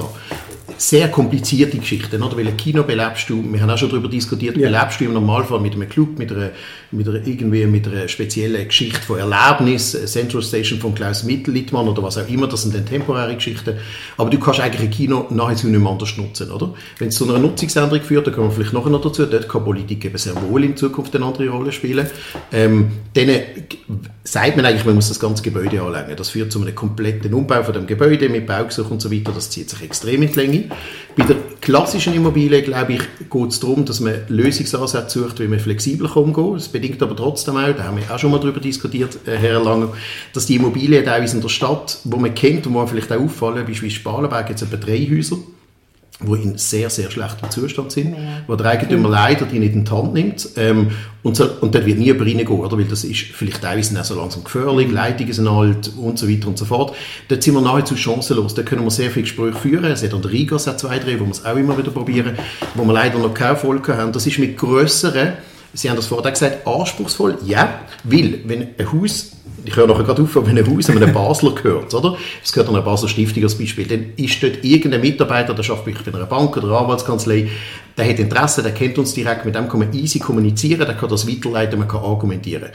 sehr 0.81 1.09
komplizierte 1.09 1.77
Geschichten, 1.77 2.23
oder? 2.23 2.35
Weil 2.35 2.47
ein 2.47 2.57
Kino 2.57 2.81
belebst 2.81 3.29
du, 3.29 3.43
wir 3.43 3.61
haben 3.61 3.69
auch 3.69 3.77
schon 3.77 3.89
darüber 3.89 4.07
diskutiert, 4.07 4.57
ja. 4.57 4.67
belebst 4.67 4.99
du 4.99 5.05
im 5.05 5.13
Normalfall 5.13 5.59
mit 5.59 5.73
einem 5.73 5.87
Club, 5.87 6.17
mit 6.17 6.31
einer, 6.31 6.49
mit 6.89 7.07
einer, 7.07 7.25
irgendwie 7.25 7.67
mit 7.67 7.87
einer 7.87 8.07
speziellen 8.07 8.67
Geschichte 8.67 8.99
von 8.99 9.19
Erlebnis, 9.19 9.91
Central 10.11 10.41
Station 10.41 10.79
von 10.79 10.95
Klaus 10.95 11.23
Mittellittmann 11.23 11.87
oder 11.87 12.01
was 12.01 12.17
auch 12.17 12.27
immer, 12.27 12.47
das 12.47 12.63
sind 12.63 12.73
dann 12.73 12.87
temporäre 12.87 13.35
Geschichten, 13.35 13.75
aber 14.17 14.31
du 14.31 14.39
kannst 14.39 14.59
eigentlich 14.59 14.81
ein 14.81 14.89
Kino 14.89 15.27
nahezu 15.29 15.67
nicht 15.67 15.79
mehr 15.79 15.91
anders 15.91 16.17
nutzen, 16.17 16.49
oder? 16.49 16.73
Wenn 16.97 17.09
es 17.09 17.15
zu 17.15 17.29
einer 17.29 17.37
Nutzungsänderung 17.37 18.03
führt, 18.03 18.25
dann 18.25 18.33
kommen 18.33 18.49
wir 18.49 18.55
vielleicht 18.55 18.73
nachher 18.73 18.89
noch 18.89 19.01
dazu, 19.01 19.27
dort 19.27 19.47
kann 19.47 19.63
Politik 19.63 20.03
eben 20.05 20.17
sehr 20.17 20.33
wohl 20.41 20.63
in 20.63 20.75
Zukunft 20.75 21.15
eine 21.15 21.25
andere 21.25 21.49
Rolle 21.49 21.71
spielen, 21.71 22.07
ähm, 22.51 22.91
dann 23.13 23.29
sagt 24.23 24.55
man 24.55 24.65
eigentlich, 24.65 24.85
man 24.85 24.95
muss 24.95 25.09
das 25.09 25.19
ganze 25.19 25.43
Gebäude 25.43 25.81
anlegen. 25.81 26.15
Das 26.15 26.29
führt 26.29 26.51
zu 26.51 26.61
einem 26.61 26.75
kompletten 26.75 27.33
Umbau 27.33 27.63
von 27.63 27.73
dem 27.73 27.87
Gebäude 27.87 28.29
mit 28.29 28.45
Baugesuch 28.45 28.89
und 28.89 29.01
so 29.01 29.11
weiter, 29.11 29.31
das 29.31 29.49
zieht 29.49 29.69
sich 29.69 29.81
extrem 29.81 30.23
in 30.23 30.31
die 30.31 30.39
Länge. 30.39 30.70
Bei 31.15 31.25
der 31.25 31.35
klassischen 31.59 32.13
Immobilie, 32.13 32.61
glaube 32.61 32.93
ich, 32.93 33.01
geht 33.29 33.49
es 33.49 33.59
darum, 33.59 33.83
dass 33.85 33.99
man 33.99 34.13
Lösungsansätze 34.29 35.19
sucht, 35.19 35.39
wie 35.39 35.47
man 35.47 35.59
flexibler 35.59 36.15
umgehen 36.15 36.53
Das 36.53 36.69
bedingt 36.69 37.01
aber 37.03 37.15
trotzdem 37.15 37.57
auch, 37.57 37.75
da 37.75 37.83
haben 37.83 37.97
wir 37.97 38.13
auch 38.13 38.17
schon 38.17 38.31
mal 38.31 38.39
darüber 38.39 38.61
diskutiert, 38.61 39.17
äh, 39.25 39.37
Herr 39.37 39.61
Lange, 39.61 39.89
dass 40.33 40.45
die 40.45 40.55
Immobilien 40.55 41.03
teilweise 41.03 41.35
in 41.35 41.41
der 41.41 41.49
Stadt, 41.49 41.99
wo 42.05 42.17
man 42.17 42.33
kennt 42.33 42.65
und 42.65 42.73
wo 42.73 42.79
man 42.79 42.87
vielleicht 42.87 43.11
auch 43.11 43.19
auffallen, 43.19 43.67
wie 43.67 43.89
Spalenberg, 43.89 44.49
jetzt 44.49 44.61
etwa 44.61 44.77
drei 44.77 44.99
Häuser, 44.99 45.37
die 46.23 46.41
in 46.43 46.57
sehr, 46.57 46.89
sehr 46.89 47.09
schlechtem 47.09 47.49
Zustand 47.49 47.91
sind, 47.91 48.13
ja. 48.13 48.41
wo 48.47 48.55
der 48.55 48.67
Eigentümer 48.67 49.09
leider 49.09 49.45
die 49.45 49.59
nicht 49.59 49.73
in 49.73 49.85
die 49.85 49.91
Hand 49.91 50.13
nimmt. 50.13 50.49
Ähm, 50.57 50.91
und, 51.23 51.35
so, 51.35 51.45
und 51.61 51.75
dort 51.75 51.85
wird 51.85 51.99
nie 51.99 52.05
jemand 52.05 52.27
reingehen, 52.27 52.47
oder? 52.47 52.77
weil 52.77 52.85
das 52.85 53.03
ist 53.03 53.21
vielleicht 53.33 53.61
teilweise 53.61 53.99
auch 53.99 54.03
so 54.03 54.15
langsam 54.15 54.43
gefährlich, 54.43 54.91
Leitungen 54.91 55.33
sind 55.33 55.47
alt 55.47 55.91
und 55.97 56.17
so 56.17 56.29
weiter 56.29 56.47
und 56.47 56.57
so 56.57 56.65
fort. 56.65 56.95
Dort 57.27 57.43
sind 57.43 57.53
wir 57.53 57.61
nahezu 57.61 57.95
chancenlos. 57.95 58.53
Da 58.53 58.63
können 58.63 58.83
wir 58.83 58.91
sehr 58.91 59.11
viele 59.11 59.23
Gespräche 59.23 59.57
führen. 59.57 59.85
Es 59.85 60.03
hat 60.03 60.13
an 60.13 60.21
der 60.21 60.31
Riga 60.31 60.57
zwei, 60.57 60.99
drei, 60.99 61.19
wo 61.19 61.25
wir 61.25 61.31
es 61.31 61.45
auch 61.45 61.55
immer 61.55 61.77
wieder 61.77 61.91
probieren, 61.91 62.37
wo 62.75 62.85
wir 62.85 62.93
leider 62.93 63.19
noch 63.19 63.33
keine 63.33 63.51
Erfolg 63.51 63.87
haben. 63.89 64.11
Das 64.11 64.25
ist 64.25 64.39
mit 64.39 64.57
grösseren, 64.57 65.33
Sie 65.73 65.89
haben 65.89 65.95
das 65.95 66.07
vorher 66.07 66.31
gesagt, 66.31 66.67
anspruchsvoll, 66.67 67.37
ja, 67.45 67.79
weil 68.03 68.41
wenn 68.45 68.61
ein 68.77 68.91
Haus 68.91 69.31
ich 69.63 69.75
höre 69.75 69.87
nachher 69.87 70.03
gerade 70.03 70.21
auf, 70.21 70.35
wenn 70.35 70.57
ein 70.57 70.67
Haus 70.67 70.89
einem 70.89 71.13
Basler 71.13 71.53
gehört, 71.53 71.93
oder? 71.93 72.17
Es 72.43 72.51
gehört 72.51 72.69
an 72.69 72.75
eine 72.75 72.83
Basler 72.83 73.09
Stiftung 73.09 73.43
als 73.43 73.55
Beispiel, 73.55 73.85
dann 73.85 74.13
ist 74.15 74.41
dort 74.41 74.63
irgendein 74.63 75.01
Mitarbeiter, 75.01 75.53
der 75.53 75.69
arbeitet 75.69 76.11
bei 76.11 76.17
einer 76.17 76.27
Bank 76.27 76.57
oder 76.57 76.67
einer 76.67 76.79
Anwaltskanzlei, 76.79 77.49
der 77.97 78.09
hat 78.09 78.19
Interesse, 78.19 78.63
der 78.63 78.73
kennt 78.73 78.97
uns 78.97 79.13
direkt, 79.13 79.45
mit 79.45 79.55
dem 79.55 79.69
kann 79.69 79.79
man 79.79 79.93
easy 79.93 80.19
kommunizieren, 80.19 80.85
der 80.85 80.95
kann 80.95 81.09
das 81.09 81.27
weiterleiten, 81.27 81.79
man 81.79 81.87
kann 81.87 82.01
argumentieren. 82.01 82.69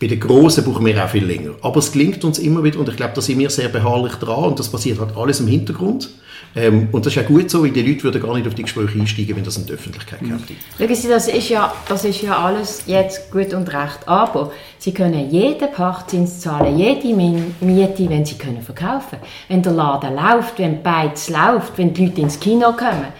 Bei 0.00 0.06
den 0.06 0.20
Großen 0.20 0.64
brauchen 0.64 0.86
wir 0.86 1.04
auch 1.04 1.08
viel 1.08 1.24
länger. 1.24 1.52
Aber 1.60 1.78
es 1.78 1.90
gelingt 1.90 2.24
uns 2.24 2.38
immer 2.38 2.62
wieder 2.62 2.78
und 2.78 2.88
ich 2.88 2.96
glaube, 2.96 3.14
da 3.14 3.20
sind 3.20 3.38
wir 3.38 3.50
sehr 3.50 3.68
beharrlich 3.68 4.14
dran 4.14 4.44
und 4.44 4.58
das 4.58 4.68
passiert 4.68 5.00
halt 5.00 5.16
alles 5.16 5.40
im 5.40 5.48
Hintergrund. 5.48 6.08
Ähm, 6.58 6.88
und 6.90 7.06
das 7.06 7.12
ist 7.12 7.16
ja 7.16 7.22
gut 7.22 7.48
so, 7.48 7.62
weil 7.62 7.70
die 7.70 7.82
Leute 7.82 8.02
würden 8.02 8.20
gar 8.20 8.34
nicht 8.34 8.46
auf 8.48 8.54
die 8.54 8.62
Gespräche 8.62 8.98
einsteigen, 8.98 9.36
wenn 9.36 9.44
das 9.44 9.56
in 9.58 9.66
der 9.66 9.76
Öffentlichkeit 9.76 10.18
käme. 10.18 10.40
Schauen 10.76 10.94
Sie, 10.94 11.08
das 11.08 11.28
ist, 11.28 11.48
ja, 11.50 11.72
das 11.88 12.04
ist 12.04 12.20
ja 12.22 12.36
alles 12.36 12.82
jetzt 12.86 13.30
gut 13.30 13.54
und 13.54 13.72
recht, 13.72 14.00
aber 14.06 14.50
Sie 14.78 14.92
können 14.92 15.30
jeden 15.30 15.70
Pachtzins 15.70 16.40
zahlen, 16.40 16.76
jede 16.76 17.14
Miete, 17.14 18.08
wenn 18.08 18.24
Sie 18.24 18.36
können 18.36 18.62
verkaufen 18.62 19.18
Wenn 19.48 19.62
der 19.62 19.72
Laden 19.72 20.16
läuft, 20.16 20.58
wenn 20.58 20.82
Beiz 20.82 21.30
läuft, 21.30 21.78
wenn 21.78 21.94
die 21.94 22.06
Leute 22.06 22.22
ins 22.22 22.40
Kino 22.40 22.72
kommen. 22.72 23.12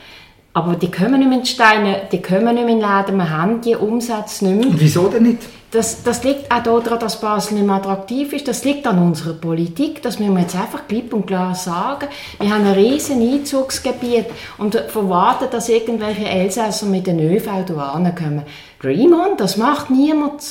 Aber 0.59 0.75
die 0.75 0.91
kommen 0.91 1.21
nicht 1.21 1.29
mehr 1.29 1.39
in 1.39 1.45
die 1.45 1.51
Steine, 1.51 2.01
die 2.11 2.21
kommen 2.21 2.53
nicht 2.57 2.67
mehr 2.67 2.75
in 2.75 2.81
den 2.81 2.91
Läden, 2.91 3.17
wir 3.17 3.31
haben 3.31 3.61
die 3.61 3.77
Umsätze 3.77 4.45
nicht 4.45 4.57
mehr. 4.57 4.67
Und 4.67 4.81
wieso 4.81 5.07
denn 5.07 5.23
nicht? 5.23 5.39
Das, 5.71 6.03
das 6.03 6.25
liegt 6.25 6.51
auch 6.51 6.83
daran, 6.83 6.99
dass 6.99 7.21
Basel 7.21 7.55
nicht 7.55 7.67
mehr 7.67 7.77
attraktiv 7.77 8.33
ist. 8.33 8.49
Das 8.49 8.65
liegt 8.65 8.85
an 8.85 8.99
unserer 8.99 9.35
Politik. 9.35 10.03
Das 10.03 10.19
müssen 10.19 10.35
wir 10.35 10.41
jetzt 10.41 10.57
einfach 10.57 10.89
klipp 10.89 11.13
und 11.13 11.29
klar 11.29 11.55
sagen. 11.55 12.09
Wir 12.41 12.53
haben 12.53 12.67
ein 12.67 12.73
riesen 12.73 13.23
Einzugsgebiet 13.23 14.27
und 14.57 14.75
verwarten, 14.75 15.47
dass 15.49 15.69
irgendwelche 15.69 16.27
Elsässer 16.27 16.87
mit 16.87 17.07
den 17.07 17.21
ÖV 17.21 17.45
hierher 17.53 18.15
kommen. 18.19 18.43
Dream 18.83 19.13
on, 19.13 19.37
das 19.37 19.59
macht 19.59 19.91
niemand. 19.91 20.43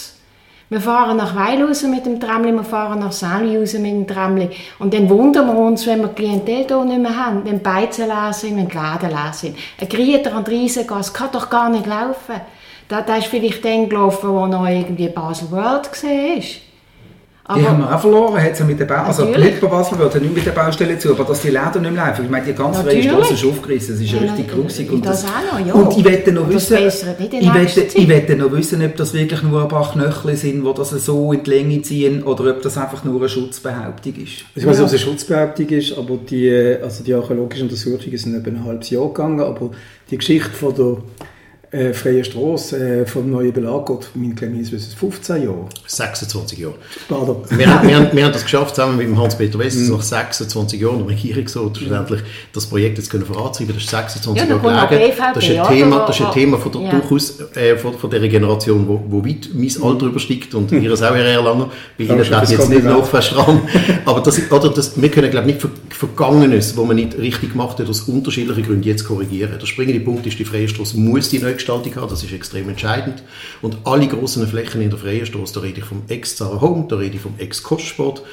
Wir 0.70 0.82
fahren 0.82 1.16
nach 1.16 1.34
Weil 1.34 1.64
raus 1.64 1.84
mit 1.84 2.06
dem 2.06 2.20
Tramli, 2.20 2.52
wir 2.52 2.64
fahren 2.66 3.00
nach 3.00 3.24
raus 3.24 3.74
mit 3.74 3.86
dem 3.86 4.06
Tramli. 4.06 4.50
Und 4.80 4.94
dann 4.94 5.10
wundern 5.10 5.48
wir 5.48 5.56
uns, 5.56 5.88
wenn 5.88 6.02
wir 6.02 6.10
Klientel 6.10 6.66
hier 6.68 6.84
nicht 6.84 7.00
mehr 7.00 7.16
haben, 7.16 7.46
wenn 7.46 7.64
Beizen 7.64 8.08
leer 8.08 8.34
sind, 8.34 8.58
wenn 8.58 8.68
die 8.68 8.76
Läden 8.76 9.10
leer 9.10 9.32
sind. 9.32 9.56
Ein 9.80 9.88
Grieter 9.88 10.32
der 10.42 10.48
Riesengas 10.52 11.14
kann 11.14 11.30
doch 11.32 11.50
gar 11.50 11.70
nicht 11.70 11.86
laufen. 11.86 12.42
Da, 12.90 13.02
da 13.02 13.16
ist 13.16 13.28
vielleicht 13.28 13.64
dann 13.64 13.88
gelaufen, 13.88 14.30
wo 14.30 14.46
noch 14.46 14.68
irgendwie 14.68 15.08
Basel 15.08 15.50
World 15.52 15.90
gesehen 15.90 16.38
ist. 16.38 16.67
Aber 17.50 17.62
die 17.62 17.66
haben 17.66 17.80
wir 17.80 17.96
auch 17.96 18.02
verloren, 18.02 18.44
hat 18.44 18.68
mit 18.68 18.78
der 18.78 18.86
Bau 18.86 18.96
also 18.96 19.24
nicht 19.24 19.62
bei 19.62 19.68
Basel 19.68 19.98
World, 19.98 20.22
nicht 20.22 20.36
mit 20.36 20.46
der 20.46 20.52
Baustelle 20.52 21.00
zu, 21.00 21.12
aber 21.12 21.24
dass 21.24 21.42
die 21.42 21.50
Läden 21.50 21.82
nicht 21.82 21.94
mehr 21.94 22.08
laufen. 22.08 22.26
Ich 22.26 22.30
meine, 22.30 22.46
die 22.46 22.54
ganze 22.54 22.84
freie 22.84 23.02
Straße 23.02 23.34
ist 23.36 23.46
aufgerissen, 23.46 23.96
das 23.96 24.04
ist 24.04 24.12
ja, 24.12 24.20
richtig 24.20 24.50
grusig. 24.50 24.92
Und, 24.92 25.06
das, 25.06 25.22
das 25.22 25.32
auch 25.32 25.58
noch, 25.58 25.66
ja. 25.66 25.74
und 25.74 25.98
ich 25.98 26.04
wette 26.04 26.34
noch 26.34 26.50
wissen, 26.50 26.78
ich 26.78 27.46
wette, 27.56 27.98
ich 27.98 28.08
wette 28.10 28.36
noch 28.36 28.52
wissen, 28.52 28.84
ob 28.84 28.98
das 28.98 29.14
wirklich 29.14 29.42
nur 29.44 29.62
ein 29.62 29.70
paar 29.70 29.94
Knöchel 29.94 30.36
sind, 30.36 30.66
die 30.66 30.74
das 30.74 30.90
so 30.90 31.32
in 31.32 31.44
die 31.44 31.50
Länge 31.50 31.82
ziehen, 31.84 32.24
oder 32.24 32.52
ob 32.52 32.62
das 32.62 32.78
einfach 32.78 33.06
nur 33.06 33.16
eine 33.16 33.30
Schutzbehauptung 33.30 34.16
ist. 34.16 34.44
Ich 34.54 34.66
weiß 34.66 34.78
nicht, 34.78 34.80
ob 34.80 34.86
es 34.88 34.92
eine 34.92 35.00
Schutzbehauptung 35.00 35.70
ist, 35.70 35.98
aber 35.98 36.18
die, 36.30 36.78
also 36.84 37.02
die 37.02 37.14
archäologischen 37.14 37.64
Untersuchungen 37.64 38.18
sind 38.18 38.36
etwa 38.36 38.50
ein 38.50 38.66
halbes 38.66 38.90
Jahr 38.90 39.08
gegangen, 39.08 39.40
aber 39.40 39.72
die 40.12 40.18
Geschichte 40.18 40.50
von 40.50 40.76
der 40.76 40.98
äh, 41.72 41.94
freie 41.94 42.24
Straße 42.24 43.02
äh, 43.02 43.06
vom 43.06 43.30
neuen 43.30 43.52
Belag 43.52 43.86
geht, 43.88 44.10
mein 44.16 44.36
kleines 44.36 44.72
Wissen, 44.72 44.96
15 44.96 45.44
Jahre. 45.44 45.66
26 45.86 46.60
Jahre. 46.60 46.76
Pardon. 47.10 47.38
Wir, 47.50 47.58
wir, 47.58 47.68
haben, 47.68 48.10
wir 48.14 48.26
haben 48.26 48.32
das 48.32 48.44
geschafft, 48.44 48.76
zusammen 48.76 48.98
mit 48.98 49.18
Hans-Peter 49.18 49.60
West, 49.60 49.78
mm. 49.78 49.92
nach 49.92 50.02
26 50.02 50.80
Jahren 50.80 51.00
der 51.00 51.08
Regierung 51.08 51.48
so, 51.48 51.72
schlussendlich 51.74 52.22
das 52.54 52.66
Projekt 52.68 52.98
jetzt 52.98 53.10
können 53.10 53.26
vorantreiben 53.26 53.74
Das 53.74 53.84
ist 53.84 53.90
26 53.90 54.50
ja, 54.50 54.56
Jahre 54.56 54.88
gelegen. 54.88 55.16
Das 55.34 55.44
ist 55.44 55.58
ein 55.58 55.68
Thema, 55.68 56.06
das 56.06 56.20
ist 56.20 56.26
ein 56.26 56.32
Thema 56.32 56.58
von 56.58 56.72
der, 56.72 56.82
ja. 56.82 56.92
durchaus 56.92 57.40
äh, 57.56 57.76
von, 57.76 57.94
von 57.98 58.10
der 58.10 58.28
Generation, 58.28 58.88
wo, 58.88 59.04
wo 59.08 59.26
weit 59.26 59.50
mein 59.54 59.68
mhm. 59.68 59.84
Alter 59.84 60.06
übersteigt 60.06 60.56
und 60.56 60.72
mm. 60.72 60.82
ihres 60.82 61.04
auch 61.04 61.16
eher 61.16 61.42
lange. 61.42 61.70
Bei 61.98 62.06
Ihnen 62.06 62.24
steht 62.24 62.50
jetzt 62.50 62.70
nicht 62.70 62.84
noch 62.86 63.06
fest 63.06 63.34
dran. 63.34 63.62
Aber 64.06 64.22
das, 64.22 64.40
oder 64.50 64.70
das, 64.70 65.02
wir 65.02 65.10
können, 65.10 65.30
glaube 65.32 65.50
ich, 65.50 65.56
nicht 65.56 65.68
Vergangenes, 65.90 66.78
wo 66.78 66.86
man 66.86 66.96
nicht 66.96 67.18
richtig 67.18 67.52
gemacht 67.52 67.80
hat, 67.80 67.90
aus 67.90 68.02
unterschiedlichen 68.02 68.64
Gründen 68.64 68.84
jetzt 68.84 69.04
korrigieren. 69.04 69.58
Der 69.60 69.66
springende 69.66 70.00
Punkt 70.00 70.26
ist, 70.26 70.40
die 70.40 70.46
freie 70.46 70.68
Straße 70.68 70.98
muss 70.98 71.30
die 71.30 71.40
neue 71.40 71.57
Gestaltung 71.58 71.96
haben, 71.96 72.10
das 72.10 72.24
ist 72.24 72.32
extrem 72.32 72.70
entscheidend. 72.70 73.22
Und 73.62 73.78
alle 73.84 74.08
großen 74.08 74.48
Flächen 74.48 74.82
in 74.82 74.90
der 74.90 74.98
freien 74.98 75.26
Straße, 75.26 75.54
da 75.54 75.60
rede 75.60 75.80
ich 75.80 75.86
vom 75.86 76.04
Ex-Zara 76.08 76.62
Home, 76.62 76.86
da 76.88 76.96
rede 76.96 77.16
ich 77.16 77.22
vom 77.22 77.34
Ex-Kostsport, 77.38 78.24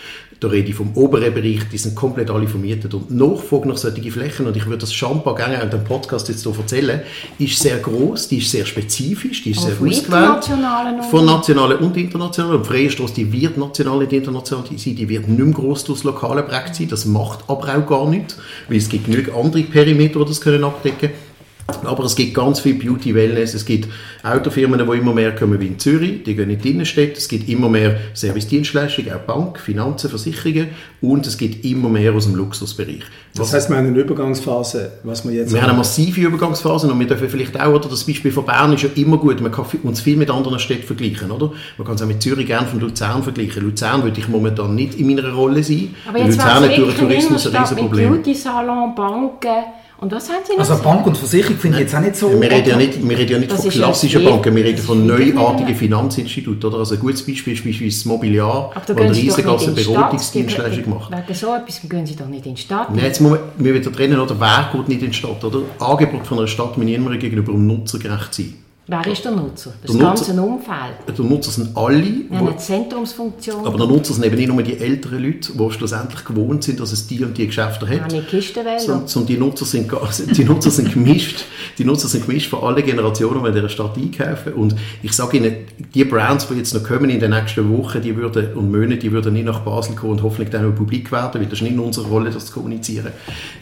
da 0.40 0.48
rede 0.48 0.68
ich 0.68 0.74
vom 0.74 0.92
oberen 0.94 1.32
Bereich, 1.32 1.60
die 1.72 1.78
sind 1.78 1.94
komplett 1.94 2.30
alle 2.30 2.46
vermietet. 2.46 2.92
Und 2.94 3.10
Nachfrage 3.10 3.68
nach 3.68 3.76
solchen 3.76 4.10
Flächen, 4.10 4.46
und 4.46 4.56
ich 4.56 4.66
würde 4.66 4.78
das 4.78 4.92
schon 4.92 5.12
ein 5.18 5.22
paar 5.22 5.34
Gänge 5.34 5.60
in 5.62 5.70
dem 5.70 5.84
Podcast 5.84 6.28
jetzt 6.28 6.42
hier 6.42 6.54
erzählen, 6.56 7.00
ist 7.38 7.58
sehr 7.58 7.78
groß, 7.78 8.28
die 8.28 8.38
ist 8.38 8.50
sehr 8.50 8.66
spezifisch, 8.66 9.42
die 9.42 9.52
ist 9.52 9.60
sehr 9.62 9.72
ausgewählt. 9.72 11.04
Von 11.10 11.24
nationalen 11.24 11.78
und 11.78 11.96
internationalen. 11.96 12.58
Und 12.58 12.66
freie 12.66 12.90
Straße, 12.90 13.14
die 13.14 13.32
wird 13.32 13.56
national 13.56 13.98
und 13.98 14.12
international 14.12 14.66
sein, 14.76 14.96
die 14.96 15.08
wird 15.08 15.28
nicht 15.28 15.38
mehr 15.38 15.54
gross 15.54 15.84
durchs 15.84 16.04
Lokale 16.04 16.42
prägt 16.42 16.74
sein, 16.76 16.88
das 16.88 17.04
macht 17.06 17.40
aber 17.48 17.76
auch 17.76 17.86
gar 17.86 18.08
nichts, 18.08 18.36
weil 18.68 18.78
es 18.78 18.88
gibt 18.88 19.06
genug 19.06 19.34
andere 19.34 19.62
Perimeter, 19.62 20.18
die 20.20 20.26
das 20.26 20.40
können 20.40 20.64
abdecken 20.64 21.10
können. 21.10 21.23
Aber 21.66 22.04
es 22.04 22.14
gibt 22.14 22.34
ganz 22.34 22.60
viel 22.60 22.74
Beauty 22.74 23.14
Wellness. 23.14 23.54
Es 23.54 23.64
gibt 23.64 23.88
Autofirmen, 24.22 24.78
die 24.78 24.98
immer 24.98 25.14
mehr 25.14 25.34
kommen 25.34 25.58
wie 25.60 25.66
in 25.66 25.78
Zürich. 25.78 26.22
Die 26.22 26.34
gehen 26.34 26.50
in 26.50 26.58
die 26.58 26.70
Innenstädte. 26.70 27.18
Es 27.18 27.28
gibt 27.28 27.48
immer 27.48 27.68
mehr 27.68 27.96
Service-Dienstleistungen, 28.14 29.12
auch 29.12 29.20
Bank, 29.20 29.58
Finanzen, 29.58 30.10
Versicherungen. 30.10 30.68
Und 31.00 31.26
es 31.26 31.38
gibt 31.38 31.64
immer 31.64 31.88
mehr 31.88 32.12
aus 32.12 32.26
dem 32.26 32.34
Luxusbereich. 32.34 33.02
Das 33.34 33.52
heißt, 33.52 33.70
wir 33.70 33.76
haben 33.76 33.88
eine 33.88 33.98
Übergangsphase, 33.98 34.92
was 35.02 35.24
wir 35.24 35.32
jetzt 35.32 35.52
Wir 35.52 35.62
haben 35.62 35.70
eine 35.70 35.78
massive 35.78 36.20
Übergangsphase 36.20 36.86
und 36.86 36.98
wir 37.00 37.06
dürfen 37.06 37.28
vielleicht 37.28 37.60
auch, 37.60 37.74
oder 37.74 37.88
das 37.88 38.04
Beispiel 38.04 38.30
von 38.30 38.44
Bern 38.44 38.72
ist 38.72 38.82
ja 38.82 38.90
immer 38.94 39.16
gut, 39.16 39.40
man 39.40 39.50
kann 39.50 39.64
uns 39.82 40.00
viel 40.00 40.16
mit 40.16 40.30
anderen 40.30 40.58
Städten 40.58 40.84
vergleichen, 40.84 41.30
oder? 41.30 41.50
Man 41.76 41.86
kann 41.86 41.96
es 41.96 42.02
auch 42.02 42.06
mit 42.06 42.22
Zürich 42.22 42.46
gerne 42.46 42.68
von 42.68 42.78
Luzern 42.78 43.22
vergleichen. 43.22 43.62
Luzern 43.62 44.04
würde 44.04 44.20
ich 44.20 44.28
momentan 44.28 44.74
nicht 44.74 44.94
in 44.94 45.08
meiner 45.08 45.32
Rolle 45.32 45.64
sein. 45.64 45.94
Aber 46.08 46.18
jetzt 46.18 46.36
Luzern 46.36 46.62
hat 46.62 46.78
durch 46.78 46.96
Tourismus 46.96 47.46
ein 47.46 47.56
Riesenproblem. 47.56 48.12
Mit 48.12 48.22
Beauty-Salon, 48.22 48.94
Banken 48.94 49.64
und 50.04 50.12
was 50.12 50.28
haben 50.28 50.44
Sie 50.46 50.52
noch 50.52 50.58
Also 50.58 50.82
Bank 50.82 51.06
und 51.06 51.16
Versicherung 51.16 51.56
finde 51.56 51.78
ich 51.78 51.84
jetzt 51.84 51.94
auch 51.94 52.00
nicht 52.00 52.16
so... 52.16 52.28
Wir 52.40 52.50
reden 52.50 52.68
ja 52.68 52.76
nicht, 52.76 53.08
wir 53.08 53.18
reden 53.18 53.32
ja 53.32 53.38
nicht 53.38 53.52
von 53.52 53.70
klassischen 53.70 54.22
Banken, 54.22 54.54
wir 54.54 54.64
reden 54.64 54.82
von 54.82 55.06
neuartigen 55.06 55.74
Finanzinstituten. 55.74 56.68
Oder? 56.68 56.78
Also 56.80 56.94
ein 56.94 57.00
gutes 57.00 57.24
Beispiel 57.24 57.54
ist 57.54 57.64
beispielsweise 57.64 57.96
das 57.96 58.04
Mobiliar, 58.04 58.70
das 58.74 58.96
eine 58.96 59.16
riesengroße 59.16 59.72
Beratungsdienstleistung 59.72 60.90
macht. 60.90 61.10
Wegen 61.10 61.34
so 61.34 61.54
etwas 61.54 61.80
gehen 61.88 62.06
Sie 62.06 62.16
doch 62.16 62.28
nicht 62.28 62.44
in 62.44 62.54
die 62.54 62.60
Stadt. 62.60 62.94
Nein, 62.94 63.06
jetzt 63.06 63.20
muss 63.20 63.32
man, 63.32 63.40
wir 63.56 63.74
wieder 63.74 63.90
trennen, 63.90 64.20
oder? 64.20 64.38
wer 64.38 64.70
geht 64.72 64.88
nicht 64.88 65.02
in 65.02 65.10
die 65.10 65.16
Stadt? 65.16 65.42
Oder? 65.42 65.62
Angebot 65.78 66.26
von 66.26 66.38
einer 66.38 66.48
Stadt 66.48 66.76
muss 66.76 66.86
immer 66.86 67.16
gegenüber 67.16 67.52
dem 67.52 67.66
Nutzer 67.66 67.98
gerecht 67.98 68.34
sein. 68.34 68.54
Wer 68.86 69.06
ist 69.06 69.24
der 69.24 69.32
Nutzer? 69.32 69.72
Das 69.80 69.96
der 69.96 70.06
ganze 70.06 70.34
Nutzer, 70.34 70.46
Umfeld. 70.46 71.18
Der 71.18 71.24
Nutzer 71.24 71.50
sind 71.50 71.74
alle. 71.74 72.02
Haben 72.30 72.48
eine 72.48 72.56
Zentrumsfunktion. 72.58 73.66
Aber 73.66 73.78
der 73.78 73.86
Nutzer 73.86 74.12
sind 74.12 74.26
eben 74.26 74.36
nicht 74.36 74.48
nur 74.48 74.62
die 74.62 74.78
älteren 74.78 75.22
Leute, 75.22 75.52
die 75.54 75.70
schlussendlich 75.70 76.22
gewohnt 76.22 76.64
sind, 76.64 76.80
dass 76.80 76.92
es 76.92 77.06
die 77.06 77.24
und 77.24 77.38
die 77.38 77.46
Geschäfte 77.46 77.88
hat. 77.88 78.12
Eine 78.12 78.22
Kistenwälder. 78.22 78.80
Sondern, 78.80 79.08
sondern 79.08 79.26
die 79.28 79.38
Nutzer 79.38 79.64
sind, 79.64 79.90
die 80.36 80.44
Nutzer 80.44 80.70
sind 80.70 80.92
gemischt. 80.92 81.46
Die 81.78 81.84
Nutzer 81.84 82.08
sind 82.08 82.26
gemischt 82.26 82.50
von 82.50 82.62
allen 82.62 82.84
Generationen, 82.84 83.42
die 83.42 83.48
in 83.48 83.54
dieser 83.54 83.70
Stadt 83.70 83.96
einkaufen. 83.96 84.52
Und 84.52 84.76
ich 85.02 85.12
sage 85.12 85.38
Ihnen, 85.38 85.56
die 85.94 86.04
Brands, 86.04 86.46
die 86.48 86.54
jetzt 86.54 86.74
noch 86.74 86.84
kommen 86.84 87.08
in 87.08 87.20
den 87.20 87.30
nächsten 87.30 87.66
Wochen 87.74 88.02
die 88.02 88.14
würden, 88.14 88.52
und 88.52 88.70
Monaten, 88.70 89.00
die 89.00 89.12
würden 89.12 89.32
nicht 89.32 89.46
nach 89.46 89.60
Basel 89.60 89.96
kommen 89.96 90.12
und 90.12 90.22
hoffentlich 90.22 90.50
dann 90.50 90.70
auch 90.70 90.76
publik 90.76 91.10
werden, 91.10 91.40
weil 91.40 91.48
das 91.48 91.60
ist 91.60 91.62
nicht 91.62 91.72
in 91.72 91.78
unserer 91.78 92.08
Rolle, 92.08 92.30
das 92.30 92.46
zu 92.46 92.52
kommunizieren. 92.52 93.12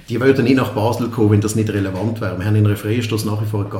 Die 0.09 0.21
würden 0.21 0.45
nicht 0.45 0.57
nach 0.57 0.71
Basel 0.71 1.09
kommen, 1.09 1.31
wenn 1.31 1.41
das 1.41 1.55
nicht 1.55 1.71
relevant 1.71 2.21
wäre. 2.21 2.37
Wir 2.37 2.45
haben 2.45 2.57
in 2.57 2.67
einer 2.67 2.77
Freistadt 2.77 3.25
nach 3.25 3.41
wie 3.41 3.47
vor 3.47 3.61
eine 3.61 3.71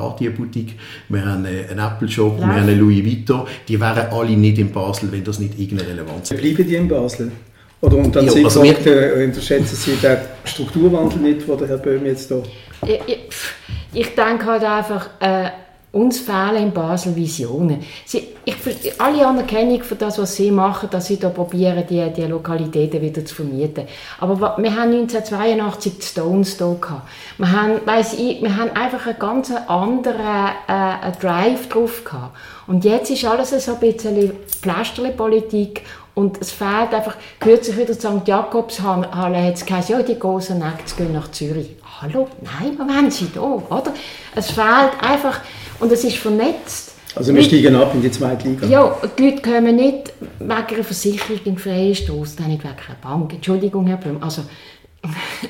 wir 1.09 1.25
haben 1.25 1.32
eine 1.33 1.81
Apple 1.81 2.09
Shop, 2.09 2.37
wir 2.37 2.45
haben 2.45 2.61
eine 2.61 2.75
Louis 2.75 3.03
Vuitton, 3.03 3.47
die 3.67 3.79
wären 3.79 4.07
alle 4.11 4.31
nicht 4.31 4.57
in 4.59 4.71
Basel, 4.71 5.11
wenn 5.11 5.23
das 5.23 5.39
nicht 5.39 5.59
irgendeine 5.59 5.91
Relevanz 5.91 6.31
hat. 6.31 6.37
Bleiben 6.37 6.67
die 6.67 6.75
in 6.75 6.87
Basel? 6.87 7.31
Oder 7.81 7.97
und 7.97 8.15
dann 8.15 8.25
ja, 8.25 8.31
Sie 8.31 8.45
also 8.45 8.61
gesagt, 8.61 8.87
äh, 8.87 9.25
unterschätzen 9.25 9.75
Sie 9.75 9.95
den 9.95 10.17
Strukturwandel 10.45 11.19
nicht, 11.19 11.47
den 11.47 11.57
der 11.57 11.67
Herr 11.67 11.77
Böhm 11.77 12.05
jetzt 12.05 12.31
da... 12.31 12.41
Ich, 12.85 12.99
ich, 13.07 13.19
ich 13.93 14.15
denke 14.15 14.45
halt 14.45 14.63
einfach, 14.63 15.09
äh, 15.19 15.49
uns 15.93 16.19
fehlen 16.19 16.55
in 16.55 16.71
Basel 16.71 17.15
Visionen. 17.15 17.83
Sie, 18.03 18.27
ich, 18.45 18.55
alle 18.99 19.27
Anerkennung 19.27 19.83
für 19.83 19.95
das, 19.95 20.17
was 20.17 20.35
sie 20.35 20.49
machen, 20.49 20.89
dass 20.91 21.05
sie 21.05 21.19
da 21.19 21.29
probieren, 21.29 21.83
die, 21.87 22.11
die 22.11 22.23
Lokalitäten 22.23 22.99
wieder 22.99 23.23
zu 23.23 23.35
vermieten. 23.35 23.85
Aber 24.19 24.57
wir 24.57 24.75
haben 24.75 24.91
1982 24.91 25.99
die 25.99 26.05
Stones 26.05 26.57
da 26.57 26.73
gehabt. 26.73 27.07
Wir 27.37 27.51
haben, 27.51 27.73
weiss 27.85 28.13
ich, 28.13 28.41
wir 28.41 28.57
haben 28.57 28.71
einfach 28.71 29.05
einen 29.05 29.19
ganz 29.19 29.51
anderen 29.67 30.47
äh, 30.67 31.11
Drive 31.21 31.69
drauf 31.69 32.03
gehabt. 32.03 32.37
Und 32.65 32.83
jetzt 32.85 33.11
ist 33.11 33.23
alles 33.25 33.51
so 33.51 33.73
ein 33.73 33.79
bisschen 33.79 34.31
Pflasterli-Politik 34.61 35.83
und 36.15 36.41
es 36.41 36.51
fehlt 36.51 36.91
einfach, 36.91 37.15
kürzlich 37.39 37.77
wieder 37.77 37.93
St. 37.93 38.27
Jakobshalle 38.27 39.43
hat 39.43 39.53
es 39.53 39.65
geheißen, 39.65 39.95
ja, 39.95 40.03
die 40.03 40.17
großen 40.17 40.57
Nächte 40.57 40.95
gehen 40.95 41.13
nach 41.13 41.29
Zürich. 41.31 41.75
Hallo? 42.03 42.27
Nein, 42.41 42.77
wo 42.77 42.83
wollen 42.83 43.09
sie 43.09 43.29
da, 43.33 43.39
oder? 43.39 43.93
Es 44.35 44.51
fehlt 44.51 44.91
einfach 45.01 45.39
und 45.79 45.89
es 45.89 46.03
ist 46.03 46.17
vernetzt. 46.17 46.95
Also 47.15 47.33
wir 47.33 47.41
steigen 47.41 47.75
ab 47.75 47.91
in 47.93 48.01
die 48.01 48.11
zweite 48.11 48.49
Liga. 48.49 48.67
Ja, 48.67 48.97
die 49.17 49.29
Leute 49.29 49.41
kommen 49.41 49.77
nicht 49.77 50.11
wegen 50.39 50.51
einer 50.51 50.83
Versicherung 50.83 51.39
in 51.45 51.57
freien 51.57 51.95
Stoß, 51.95 52.39
nicht 52.39 52.61
wegen 52.61 52.73
einer 52.73 52.97
Bank. 53.01 53.33
Entschuldigung, 53.33 53.87
Herr 53.87 53.95
Blum. 53.95 54.21
Also, 54.21 54.41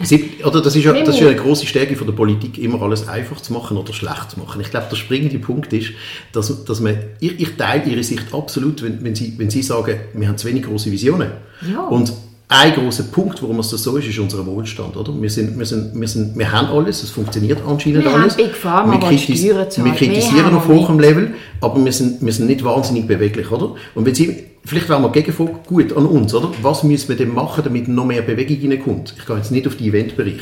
Sie, 0.01 0.31
oder 0.43 0.61
das, 0.61 0.75
ist 0.75 0.83
ja, 0.83 0.93
das 0.93 1.15
ist 1.15 1.21
ja 1.21 1.27
eine 1.27 1.35
große 1.37 1.65
Stärke 1.65 1.95
von 1.95 2.05
der 2.05 2.13
Politik, 2.13 2.59
immer 2.59 2.81
alles 2.83 3.07
einfach 3.07 3.41
zu 3.41 3.53
machen 3.53 3.77
oder 3.77 3.93
schlecht 3.93 4.31
zu 4.31 4.39
machen. 4.39 4.61
Ich 4.61 4.69
glaube, 4.69 4.87
der 4.91 4.95
springende 4.95 5.39
Punkt 5.39 5.73
ist, 5.73 5.91
dass, 6.33 6.65
dass 6.65 6.79
man, 6.81 6.97
ich, 7.19 7.39
ich 7.39 7.55
teile 7.55 7.83
Ihre 7.85 8.03
Sicht 8.03 8.31
absolut, 8.31 8.83
wenn, 8.83 9.03
wenn, 9.03 9.15
Sie, 9.15 9.33
wenn 9.37 9.49
Sie 9.49 9.63
sagen, 9.63 9.99
wir 10.13 10.27
haben 10.27 10.37
zu 10.37 10.47
wenig 10.47 10.63
große 10.63 10.91
Visionen. 10.91 11.31
Ja. 11.71 11.81
Und 11.81 12.13
ein 12.49 12.73
großer 12.73 13.03
Punkt, 13.03 13.41
warum 13.41 13.59
es 13.59 13.69
so 13.69 13.97
ist, 13.97 14.07
ist 14.07 14.19
unser 14.19 14.45
Wohlstand, 14.45 14.95
oder? 14.95 15.13
Wir, 15.19 15.29
sind, 15.29 15.57
wir, 15.57 15.65
sind, 15.65 15.99
wir, 15.99 16.07
sind, 16.07 16.37
wir 16.37 16.51
haben 16.51 16.67
alles, 16.67 17.01
es 17.03 17.09
funktioniert 17.09 17.59
anscheinend 17.65 18.03
wir 18.03 18.13
alles. 18.13 18.33
Haben 18.37 18.43
Big 18.43 18.55
Pharma, 18.55 18.93
wir, 18.93 19.09
kritis 19.09 19.43
wir 19.43 19.93
kritisieren 19.93 20.53
auf 20.55 20.67
hohem 20.67 20.99
Level, 20.99 21.33
aber 21.61 21.83
wir 21.83 21.91
sind, 21.91 22.23
wir 22.23 22.31
sind 22.31 22.47
nicht 22.47 22.63
wahnsinnig 22.63 23.07
beweglich, 23.07 23.49
oder? 23.49 23.75
Und 23.95 24.05
wenn 24.05 24.13
Sie, 24.13 24.43
vielleicht 24.65 24.89
wären 24.89 25.01
wir 25.01 25.11
Gegenfrage 25.11 25.55
gut 25.65 25.95
an 25.95 26.05
uns, 26.05 26.33
oder? 26.33 26.51
Was 26.61 26.83
müssen 26.83 27.09
wir 27.09 27.15
denn 27.15 27.33
machen, 27.33 27.63
damit 27.63 27.87
noch 27.87 28.05
mehr 28.05 28.21
Bewegung 28.21 28.69
reinkommt? 28.69 29.15
Ich 29.17 29.25
gehe 29.25 29.37
jetzt 29.37 29.51
nicht 29.51 29.65
auf 29.65 29.75
die 29.75 29.87
Eventbereich. 29.87 30.41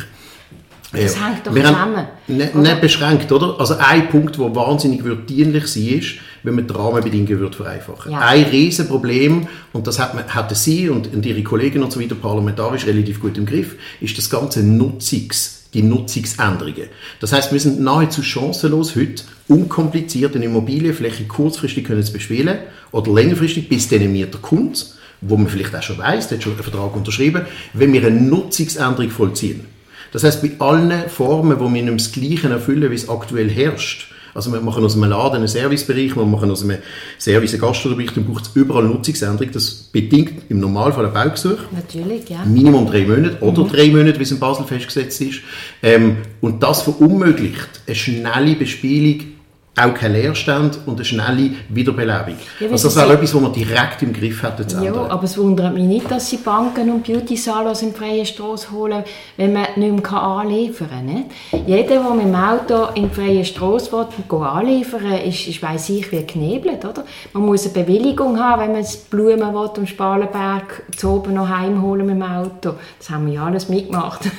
Das 0.92 1.16
ja. 1.16 1.28
hängt 1.28 1.48
doch 1.48 1.54
zusammen. 1.56 2.08
Nicht, 2.28 2.56
nicht 2.56 2.82
beschränkt, 2.82 3.32
oder? 3.32 3.58
Also 3.60 3.76
ein 3.80 4.10
Punkt, 4.10 4.38
der 4.38 4.54
wahnsinnig 4.54 5.02
dienlich 5.26 5.68
sein 5.68 6.00
ist, 6.00 6.16
wenn 6.44 6.56
man 6.56 6.68
die 6.68 6.74
Rahmenbedingungen 6.74 7.40
wird 7.40 7.56
vereinfachen. 7.56 8.12
Ja. 8.12 8.20
Ein 8.20 8.46
Riesenproblem, 8.46 9.48
und 9.74 9.88
das 9.88 10.00
hat 10.00 10.16
man, 10.16 10.28
hatten 10.28 10.56
Sie 10.56 10.90
und, 10.90 11.14
und 11.14 11.26
Ihre 11.26 11.44
Kollegen 11.44 11.84
und 11.84 11.92
so 11.92 12.02
weiter 12.02 12.16
parlamentarisch 12.16 12.86
relativ 12.86 13.20
gut 13.20 13.38
im 13.38 13.46
Griff, 13.46 13.76
ist 14.00 14.18
das 14.18 14.30
ganze 14.30 14.62
Nutzungs- 14.62 15.62
die 15.74 15.84
Nutzungsänderungen. 15.84 16.90
Das 17.20 17.32
heißt, 17.32 17.52
wir 17.52 17.60
sind 17.60 17.80
nahezu 17.80 18.24
chancenlos 18.24 18.96
heute, 18.96 19.24
unkompliziert 19.48 20.36
eine 20.36 20.46
Immobilienfläche 20.46 21.26
kurzfristig 21.26 21.86
können 21.86 22.04
zu 22.04 22.14
bespielen 22.14 22.60
oder 22.92 23.14
längerfristig, 23.14 23.70
bis 23.70 23.88
dann 23.88 24.12
mir 24.12 24.28
der 24.28 24.42
Kunde, 24.42 24.80
wo 25.22 25.38
man 25.38 25.48
vielleicht 25.48 25.76
auch 25.76 25.84
schon 25.84 25.98
weiß, 25.98 26.28
der 26.28 26.38
hat 26.38 26.44
schon 26.44 26.54
einen 26.54 26.64
Vertrag 26.64 26.96
unterschrieben, 26.96 27.44
wenn 27.74 27.94
wir 27.94 28.06
eine 28.06 28.20
Nutzungsänderung 28.20 29.10
vollziehen. 29.12 29.66
Das 30.12 30.24
heißt, 30.24 30.42
bei 30.42 30.52
allen 30.60 31.08
Formen, 31.10 31.60
wo 31.60 31.74
wir 31.74 31.84
nicht 31.84 31.96
das 31.96 32.12
Gleiche 32.12 32.50
erfüllen, 32.50 32.92
wie 32.92 32.96
es 32.96 33.08
aktuell 33.08 33.50
herrscht, 33.50 34.11
also 34.34 34.52
wir 34.52 34.62
machen 34.62 34.84
aus 34.84 34.96
einem 34.96 35.10
Laden 35.10 35.38
einen 35.38 35.48
Servicebereich, 35.48 36.16
wir 36.16 36.26
machen 36.26 36.52
aus 36.52 36.64
einem 36.64 36.78
Service 37.20 37.54
einen 37.54 37.62
Gastrobereich, 37.62 38.12
dann 38.14 38.26
braucht 38.26 38.46
es 38.46 38.52
überall 38.56 38.84
Nutzungsänderung. 38.84 39.52
Das 39.52 39.72
bedingt 39.72 40.50
im 40.50 40.60
Normalfall 40.60 41.06
ein 41.06 41.14
Baugesuch. 41.14 41.58
Natürlich, 41.72 42.30
ja. 42.30 42.44
Minimum 42.46 42.88
drei 42.88 43.02
Monate 43.02 43.38
oder 43.42 43.64
mhm. 43.64 43.70
drei 43.70 43.88
Monate, 43.90 44.20
wie 44.20 44.24
es 44.24 44.32
in 44.32 44.40
Basel 44.40 44.66
festgesetzt 44.66 45.22
ist. 45.22 45.42
Ähm, 45.84 46.18
und 46.40 46.64
das 46.64 46.84
verunmöglicht 46.84 47.82
eine 47.86 47.96
schnelle 47.96 48.56
Bespielung 48.56 49.31
auch 49.80 49.94
kein 49.94 50.12
Leerstand 50.12 50.80
und 50.86 50.96
eine 50.96 51.06
schnelle 51.06 51.52
Wiederbelebung. 51.70 52.36
Ja, 52.60 52.70
also 52.70 52.90
das 52.90 52.98
wäre 52.98 53.14
etwas, 53.14 53.34
was 53.34 53.42
man 53.42 53.54
direkt 53.54 54.02
im 54.02 54.12
Griff 54.12 54.44
hätte 54.44 54.68
zu 54.68 54.84
Ja, 54.84 54.94
aber 54.94 55.24
es 55.24 55.38
wundert 55.38 55.74
mich 55.74 55.86
nicht, 55.86 56.12
dass 56.12 56.30
sie 56.30 56.38
Banken 56.38 56.92
und 56.92 57.08
Beauty-Salons 57.08 57.82
in 57.82 57.94
freie 57.94 58.26
Straße 58.26 58.70
holen, 58.72 59.04
wenn 59.38 59.54
man 59.54 59.68
nicht 59.78 60.12
mehr 60.12 60.22
anliefern 60.22 60.90
kann. 60.90 61.06
Nicht? 61.06 61.26
Jeder, 61.66 62.02
der 62.02 62.14
mit 62.14 62.26
dem 62.26 62.36
Auto 62.36 62.94
in 62.96 63.08
die 63.10 63.16
freie 63.16 63.46
Straße 63.46 63.92
will, 63.94 64.38
anliefern 64.40 65.14
ist, 65.26 65.48
ist 65.48 65.64
weiss 65.64 65.88
ich, 65.88 66.12
wie 66.12 66.18
geknebelt. 66.18 66.84
Oder? 66.84 67.06
Man 67.32 67.46
muss 67.46 67.64
eine 67.64 67.74
Bewilligung 67.74 68.38
haben, 68.38 68.64
wenn 68.64 68.74
man 68.74 68.86
Blumen 69.10 69.54
will, 69.54 69.70
am 69.78 69.88
Spalenberg 69.88 70.84
zu 70.98 71.12
oben 71.12 71.36
noch 71.36 71.48
heimholen 71.48 72.06
mit 72.06 72.16
dem 72.16 72.24
Auto. 72.24 72.74
Das 73.00 73.10
haben 73.10 73.28
wir 73.28 73.36
ja 73.36 73.46
alles 73.46 73.70
mitgemacht. 73.70 74.22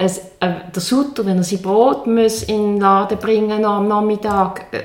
es, 0.00 0.18
äh, 0.40 0.52
der 0.74 0.80
Sutter, 0.80 1.26
wenn 1.26 1.36
er 1.36 1.44
sein 1.44 1.60
Brot 1.60 2.06
muss 2.06 2.42
in 2.44 2.56
den 2.56 2.80
Laden 2.80 3.18
bringen 3.18 3.64
am 3.64 3.86
Nachmittag, 3.86 4.64
äh, 4.72 4.80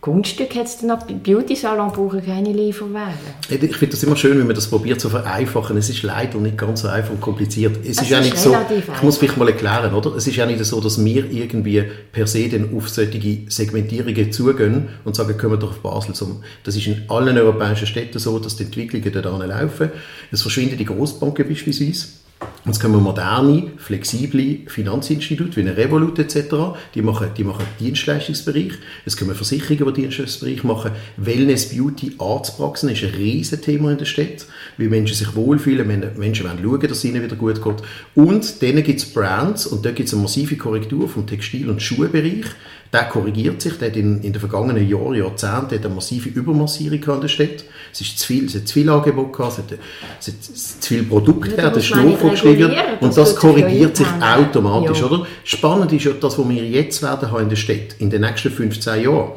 Kunststück 0.00 0.56
hat 0.56 0.66
es 0.66 0.78
dann 0.78 0.90
auch, 0.90 1.06
Beauty-Salon 1.06 1.92
brauchen 1.92 2.24
keine 2.24 2.52
Lieferwagen. 2.52 3.12
Ich 3.48 3.76
finde 3.76 3.94
das 3.94 4.02
immer 4.02 4.16
schön, 4.16 4.36
wenn 4.36 4.46
man 4.46 4.56
das 4.56 4.66
probiert 4.66 5.00
zu 5.00 5.08
vereinfachen. 5.08 5.76
Es 5.76 5.90
ist 5.90 6.02
leider 6.02 6.38
nicht 6.38 6.58
ganz 6.58 6.80
so 6.80 6.88
einfach 6.88 7.12
und 7.12 7.20
kompliziert. 7.20 7.76
Es, 7.84 7.98
es 7.98 8.02
ist 8.02 8.10
ja 8.10 8.20
nicht 8.20 8.36
so, 8.36 8.56
ich 8.96 9.02
muss 9.02 9.18
vielleicht 9.18 9.36
mal 9.36 9.46
erklären, 9.46 9.94
oder? 9.94 10.16
Es 10.16 10.26
ist 10.26 10.34
ja 10.34 10.44
nicht 10.44 10.64
so, 10.64 10.80
dass 10.80 11.04
wir 11.04 11.30
irgendwie 11.30 11.84
per 12.10 12.26
se 12.26 12.48
dann 12.48 12.74
auf 12.76 12.88
solche 12.88 13.42
Segmentierungen 13.46 14.32
zugehen 14.32 14.88
und 15.04 15.14
sagen, 15.14 15.36
können 15.36 15.52
wir 15.52 15.58
doch 15.58 15.70
auf 15.70 15.78
Basel 15.80 16.14
zum. 16.14 16.42
Das 16.64 16.74
ist 16.74 16.86
in 16.88 17.04
allen 17.08 17.38
europäischen 17.38 17.86
Städten 17.86 18.18
so, 18.18 18.40
dass 18.40 18.56
die 18.56 18.64
Entwicklungen 18.64 19.12
da 19.12 19.44
laufen. 19.46 19.92
Es 20.32 20.42
verschwinden 20.42 20.78
die 20.78 20.86
Großbanken 20.86 21.46
beispielsweise 21.46 22.21
jetzt 22.64 22.80
kommen 22.80 23.02
moderne, 23.02 23.72
flexible 23.76 24.60
Finanzinstitute 24.66 25.56
wie 25.56 25.60
eine 25.62 25.76
Revolut 25.76 26.18
etc. 26.18 26.54
Die 26.94 27.02
machen, 27.02 27.28
die 27.36 27.44
machen 27.44 27.64
Dienstleistungsbereich. 27.80 28.72
Es 29.04 29.16
kommen 29.16 29.34
Versicherungen, 29.34 29.94
die 29.94 30.02
Dienstleistungsbereich 30.02 30.64
machen. 30.64 30.92
Wellness, 31.16 31.70
Beauty, 31.70 32.16
Arztpraxen 32.18 32.90
ist 32.90 33.02
ein 33.02 33.10
riesiges 33.10 33.60
Thema 33.60 33.90
in 33.90 33.98
der 33.98 34.04
Stadt, 34.04 34.46
wie 34.76 34.88
Menschen 34.88 35.16
sich 35.16 35.34
wohlfühlen, 35.34 35.86
Menschen 36.16 36.46
wollen 36.46 36.58
schauen, 36.62 36.80
dass 36.80 36.98
es 36.98 37.04
ihnen 37.04 37.22
wieder 37.22 37.36
gut 37.36 37.62
geht. 37.62 37.82
Und 38.14 38.62
dann 38.62 38.82
gibt 38.82 39.00
es 39.00 39.12
Brands 39.12 39.66
und 39.66 39.84
da 39.84 39.90
gibt 39.90 40.08
es 40.08 40.14
eine 40.14 40.22
massive 40.22 40.56
Korrektur 40.56 41.08
vom 41.08 41.26
Textil- 41.26 41.70
und 41.70 41.82
Schuhbereich 41.82 42.46
der 42.92 43.04
korrigiert 43.04 43.62
sich, 43.62 43.78
der 43.78 43.88
hat 43.88 43.96
in, 43.96 44.20
in 44.20 44.34
den 44.34 44.40
vergangenen 44.40 44.86
Jahren, 44.86 45.14
Jahrzehnten 45.14 45.78
eine 45.78 45.88
massive 45.88 46.28
Übermassierung 46.28 47.02
in 47.02 47.20
der 47.22 47.28
Stadt. 47.28 47.64
Es 47.92 48.00
ist 48.00 48.18
zu 48.18 48.26
viel, 48.26 48.46
es 48.46 48.54
hat 48.54 48.66
zu 48.66 48.74
viel 48.74 48.88
Angebot 48.88 49.32
gehabt, 49.32 49.52
es 49.52 49.58
hat, 49.58 49.78
es 50.18 50.28
hat 50.28 50.82
zu 50.82 50.88
viele 50.88 51.02
Produkte, 51.02 51.54
ja, 51.56 51.68
der 51.68 51.80
Schnur 51.80 52.16
vorgeschrieben 52.16 52.72
und 53.00 53.16
das 53.16 53.36
korrigiert 53.36 53.96
sich 53.96 54.06
automatisch, 54.20 55.00
ja. 55.00 55.06
oder? 55.06 55.26
Spannend 55.44 55.92
ist 55.92 56.04
ja 56.04 56.12
das, 56.12 56.38
was 56.38 56.48
wir 56.48 56.64
jetzt 56.64 57.02
werden 57.02 57.30
haben 57.30 57.42
in 57.42 57.48
der 57.50 57.56
Stadt, 57.56 57.96
in 57.98 58.08
den 58.08 58.22
nächsten 58.22 58.50
15 58.50 59.02
Jahren. 59.02 59.32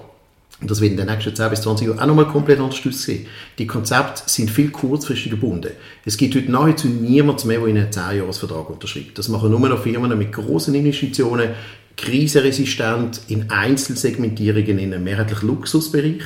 Und 0.61 0.71
das 0.71 0.79
wird 0.79 0.91
in 0.91 0.97
den 0.97 1.07
nächsten 1.07 1.35
10 1.35 1.49
bis 1.49 1.61
20 1.61 1.87
Jahren 1.87 1.99
auch 1.99 2.05
nochmal 2.05 2.27
komplett 2.27 2.59
anders 2.59 2.79
aussehen. 2.87 3.27
Die 3.59 3.67
Konzepte 3.67 4.23
sind 4.25 4.49
viel 4.49 4.69
kurzfristig 4.69 5.31
gebunden. 5.31 5.71
Es 6.05 6.15
gibt 6.15 6.33
heute 6.33 6.49
nahezu 6.49 6.87
niemand 6.87 7.43
mehr, 7.43 7.59
der 7.59 7.67
einen 7.67 7.89
10-Jahres-Vertrag 7.89 8.69
unterschreibt. 8.69 9.17
Das 9.17 9.27
machen 9.27 9.51
nur 9.51 9.59
noch 9.59 9.83
Firmen 9.83 10.17
mit 10.17 10.31
großen 10.31 10.73
Investitionen, 10.73 11.49
krisenresistent 11.97 13.21
in 13.29 13.49
Einzelsegmentierungen 13.49 14.79
in 14.79 14.93
einem 14.93 15.03
mehrheitlich 15.03 15.41
Luxusbereich. 15.41 16.23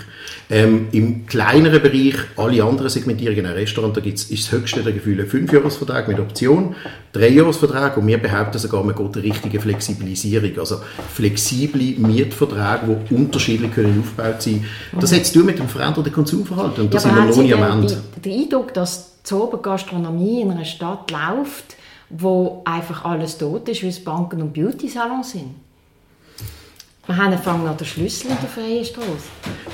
Ähm, 0.49 0.87
Im 0.91 1.27
kleineren 1.27 1.81
Bereich, 1.81 2.15
alle 2.37 2.63
anderen 2.63 2.89
Segmentierungen, 2.89 3.45
ein 3.45 3.53
Restaurant, 3.53 3.95
da 3.95 4.01
gibt's, 4.01 4.23
ist 4.25 4.47
das 4.47 4.51
höchste 4.51 4.81
der 4.81 4.93
Gefühle 4.93 5.23
ein 5.23 5.29
Fünfjahresvertrag 5.29 6.07
mit 6.07 6.19
Option, 6.19 6.75
Dreijahresvertrag 7.11 7.97
und 7.97 8.07
wir 8.07 8.17
behaupten 8.17 8.57
sogar, 8.57 8.83
man 8.83 8.95
geht 8.95 9.15
eine 9.15 9.23
richtige 9.23 9.59
Flexibilisierung, 9.59 10.57
also 10.57 10.77
flexible 11.13 11.99
Mietverträge, 11.99 12.97
die 13.09 13.13
unterschiedlich 13.13 13.71
können 13.71 13.99
aufgebaut 13.99 14.41
sein 14.41 14.65
können. 14.91 15.01
Das 15.01 15.13
hat 15.13 15.25
zu 15.25 15.33
tun 15.33 15.45
mit 15.45 15.59
dem 15.59 15.67
veränderten 15.67 16.11
Konsumverhalten 16.11 16.85
und 16.85 16.93
da 16.93 16.97
ja, 16.97 17.01
sind 17.01 17.15
wir 17.15 17.25
noch 17.25 17.37
nie 17.37 17.53
am 17.53 17.81
Ende. 17.83 17.97
Den 18.23 18.43
Eindruck, 18.43 18.73
dass 18.73 19.21
die 19.29 19.33
Obergastronomie 19.33 20.41
in 20.41 20.51
einer 20.51 20.65
Stadt 20.65 21.11
läuft, 21.11 21.75
wo 22.09 22.61
einfach 22.65 23.05
alles 23.05 23.37
tot 23.37 23.69
ist, 23.69 23.83
weil 23.83 23.89
es 23.89 24.03
Banken 24.03 24.41
und 24.41 24.53
Beauty-Salons 24.53 25.31
sind. 25.31 25.55
Wir 27.09 27.17
haben 27.17 27.33
Anfang 27.33 27.67
an 27.67 27.75
den 27.75 27.87
Schlüssel 27.87 28.29
in 28.29 28.37
der 28.39 28.47
freien 28.47 28.85
Straße. 28.85 29.07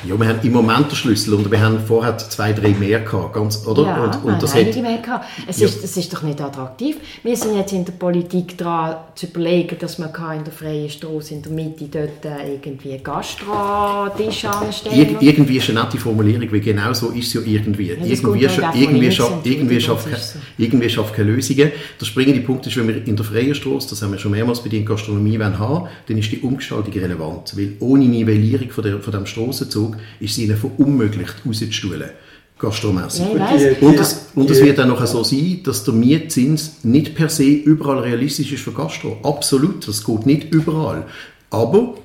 Ja, 0.07 0.17
wir 0.17 0.25
haben 0.25 0.39
im 0.41 0.53
Moment 0.53 0.89
den 0.89 0.95
Schlüssel 0.95 1.33
und 1.33 1.51
wir 1.51 1.59
haben 1.59 1.79
vorher 1.85 2.17
zwei, 2.17 2.53
drei 2.53 2.69
mehr 2.69 3.01
gehabt, 3.01 3.33
ganz, 3.33 3.67
oder? 3.67 3.83
Ja, 3.83 4.03
und, 4.05 4.23
und 4.23 4.41
das 4.41 4.53
einige 4.53 4.77
hat, 4.77 4.81
mehr 4.81 4.97
gehabt. 4.99 5.25
Es, 5.45 5.59
ja. 5.59 5.67
ist, 5.67 5.83
es 5.83 5.97
ist 5.97 6.13
doch 6.13 6.23
nicht 6.23 6.39
attraktiv. 6.39 6.95
Wir 7.23 7.35
sind 7.35 7.57
jetzt 7.57 7.73
in 7.73 7.83
der 7.83 7.91
Politik 7.91 8.57
dran 8.57 8.95
zu 9.15 9.25
überlegen, 9.25 9.75
dass 9.77 9.99
man 9.99 10.11
in 10.37 10.45
der 10.45 10.53
freien 10.53 10.89
Straße 10.89 11.33
in 11.33 11.41
der 11.41 11.51
Mitte 11.51 11.89
dort 11.91 12.23
äh, 12.23 12.53
irgendwie 12.53 12.97
Gastro-Tisch 13.03 14.45
anstellen 14.45 14.95
Ir 14.97 15.21
Irgendwie 15.21 15.57
ist 15.57 15.69
eine 15.69 15.81
nette 15.81 15.97
Formulierung, 15.97 16.49
weil 16.49 16.61
genau 16.61 16.93
so 16.93 17.09
ist 17.09 17.27
es 17.27 17.33
ja 17.33 17.41
irgendwie. 17.41 17.87
Ja, 17.87 17.95
irgendwie, 18.01 18.47
scha 18.47 18.73
irgendwie, 18.73 19.11
scha 19.11 19.41
irgendwie, 19.43 19.81
schafft 19.81 20.07
so. 20.07 20.39
irgendwie 20.57 20.89
schafft 20.89 21.13
keine 21.13 21.31
Lösungen. 21.31 21.69
Der 21.99 22.05
springende 22.05 22.39
Punkt 22.39 22.65
ist, 22.65 22.77
wenn 22.77 22.87
wir 22.87 23.05
in 23.05 23.17
der 23.17 23.25
freien 23.25 23.53
Straße, 23.53 23.89
das 23.89 24.01
haben 24.01 24.13
wir 24.13 24.19
schon 24.19 24.31
mehrmals 24.31 24.63
bei 24.63 24.69
der 24.69 24.83
Gastronomie 24.83 25.37
haben, 25.37 25.89
dann 26.07 26.17
ist 26.17 26.31
die 26.31 26.39
Umgestaltung 26.39 26.93
relevant 26.93 27.24
relevant, 27.25 27.57
weil 27.57 27.73
ohne 27.79 28.05
Nivellierung 28.05 28.69
von, 28.69 28.83
der, 28.83 28.99
von 28.99 29.13
dem 29.13 29.25
Strassenzug 29.25 29.97
ist 30.19 30.31
es 30.31 30.37
ihnen 30.37 30.57
verunmöglicht, 30.57 31.35
rauszustuhlen 31.45 32.09
gastromässig. 32.57 33.25
Ja, 33.35 33.49
und 33.81 33.99
es, 33.99 34.27
und 34.33 34.49
es 34.49 34.63
wird 34.63 34.77
dann 34.77 34.87
noch 34.87 35.05
so 35.05 35.23
sein, 35.23 35.59
dass 35.63 35.83
der 35.83 35.93
Mietzins 35.93 36.83
nicht 36.83 37.13
per 37.13 37.27
se 37.27 37.43
überall 37.43 37.99
realistisch 37.99 38.53
ist 38.53 38.63
für 38.63 38.71
Gastro. 38.71 39.17
Absolut, 39.23 39.85
das 39.85 40.03
geht 40.05 40.25
nicht 40.25 40.53
überall. 40.53 41.05
Aber 41.49 41.95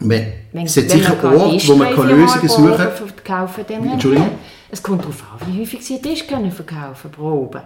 man 0.00 0.22
wenn, 0.52 0.64
es 0.64 0.74
sicher 0.74 1.22
Orte, 1.22 1.68
wo 1.68 1.76
man 1.76 1.94
kann 1.94 2.08
Lösungen 2.08 2.48
suchen 2.48 3.14
kann. 3.24 3.48
Entschuldigung? 3.92 4.30
Es 4.70 4.82
kommt 4.82 5.02
darauf 5.02 5.22
an, 5.22 5.52
wie 5.52 5.60
häufig 5.60 5.84
sie 5.84 6.00
Tisch 6.00 6.26
können 6.26 6.50
verkaufen 6.50 7.10
proben. 7.10 7.60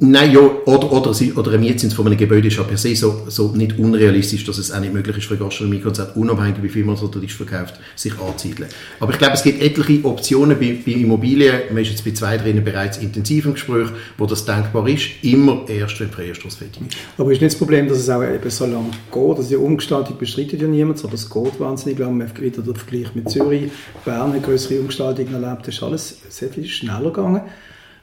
Nein, 0.00 0.32
ja, 0.32 0.40
oder, 0.40 0.92
oder, 0.92 1.14
oder 1.36 1.52
ein 1.52 1.60
Mietzins 1.60 1.94
von 1.94 2.06
einem 2.06 2.16
Gebäude 2.16 2.48
ist 2.48 2.56
ja 2.56 2.62
per 2.62 2.76
se 2.76 2.94
so, 2.94 3.22
so 3.28 3.48
nicht 3.48 3.78
unrealistisch, 3.78 4.44
dass 4.44 4.58
es 4.58 4.70
auch 4.70 4.80
nicht 4.80 4.92
möglich 4.92 5.16
ist 5.18 5.26
für 5.26 5.36
Gastronomiekonzerte, 5.36 6.18
unabhängig 6.18 6.62
wie 6.62 6.68
viel 6.68 6.84
man 6.84 6.96
so 6.96 7.08
Tisch 7.08 7.34
verkauft, 7.34 7.74
sich 7.96 8.12
anzusiedeln. 8.18 8.68
Aber 9.00 9.12
ich 9.12 9.18
glaube, 9.18 9.34
es 9.34 9.42
gibt 9.42 9.62
etliche 9.62 10.04
Optionen 10.04 10.58
bei, 10.58 10.78
bei 10.84 10.92
Immobilien, 10.92 11.54
man 11.70 11.82
ist 11.82 11.90
jetzt 11.90 12.04
bei 12.04 12.12
zwei 12.12 12.36
drinnen 12.36 12.64
bereits 12.64 12.98
intensiv 12.98 13.46
im 13.46 13.54
Gespräch, 13.54 13.88
wo 14.18 14.26
das 14.26 14.44
denkbar 14.44 14.86
ist, 14.88 15.08
immer 15.22 15.64
erst, 15.68 15.98
wenn 16.00 16.10
Freistoß 16.10 16.56
fertig 16.56 16.82
ist. 16.88 16.96
Aber 17.18 17.32
ist 17.32 17.40
nicht 17.40 17.52
das 17.52 17.58
Problem, 17.58 17.88
dass 17.88 17.98
es 17.98 18.08
auch 18.08 18.22
eben 18.22 18.50
so 18.50 18.66
lange 18.66 18.90
geht, 19.12 19.36
also 19.36 19.48
die 19.48 19.56
Umgestaltung 19.56 20.18
bestreitet 20.18 20.60
ja 20.60 20.68
niemand, 20.68 21.02
aber 21.04 21.14
es 21.14 21.28
geht 21.28 21.60
wahnsinnig 21.60 21.98
lang, 21.98 22.16
man 22.16 22.30
wieder 22.38 22.62
der 22.62 22.74
Vergleich 22.74 23.14
mit 23.14 23.30
Zürich, 23.30 23.70
Bern, 24.04 24.32
eine 24.32 24.40
größere 24.40 24.80
Umgestaltung 24.80 25.32
erlebt, 25.32 25.66
das 25.66 25.74
ist 25.74 25.82
alles 25.82 26.18
sehr 26.28 26.50
viel 26.50 26.66
schneller 26.66 27.10
gegangen. 27.10 27.42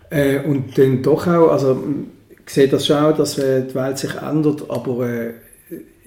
Äh, 0.10 0.40
und 0.40 0.78
dann 0.78 1.04
doch 1.04 1.28
auch, 1.28 1.52
also 1.52 1.84
ich 2.46 2.54
sehe 2.54 2.68
das 2.68 2.88
schon, 2.88 3.16
dass 3.16 3.38
äh, 3.38 3.68
die 3.68 3.76
Welt 3.76 3.98
sich 3.98 4.16
ändert, 4.16 4.70
aber 4.70 5.08
äh, 5.08 5.34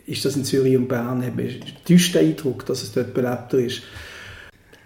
ist 0.06 0.24
das 0.24 0.36
in 0.36 0.44
Zürich 0.44 0.76
und 0.76 0.88
Bern, 0.88 1.24
habe 1.24 1.42
ich 1.42 1.60
den 1.84 2.18
Eindruck, 2.18 2.66
dass 2.66 2.82
es 2.82 2.92
dort 2.92 3.14
belebter 3.14 3.58
ist. 3.58 3.82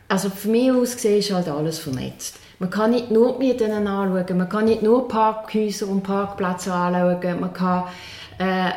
Also 0.09 0.29
von 0.29 0.53
mir 0.53 0.77
aus 0.77 0.95
gesehen 0.95 1.19
ist 1.19 1.33
halt 1.33 1.49
alles 1.49 1.79
vernetzt. 1.79 2.37
Man 2.59 2.71
kann 2.71 2.93
nicht 2.93 3.11
nur 3.11 3.39
die 3.39 3.47
Mieten 3.47 3.71
anschauen, 3.71 4.39
man 4.39 4.49
kann 4.49 4.67
nicht 4.67 4.83
nur 4.83 5.09
Parkhäuser 5.09 5.89
und 5.89 6.03
Parkplätze 6.03 6.73
anschauen, 6.73 7.41
man 7.41 7.53
kann 7.53 7.85
äh, 8.39 8.71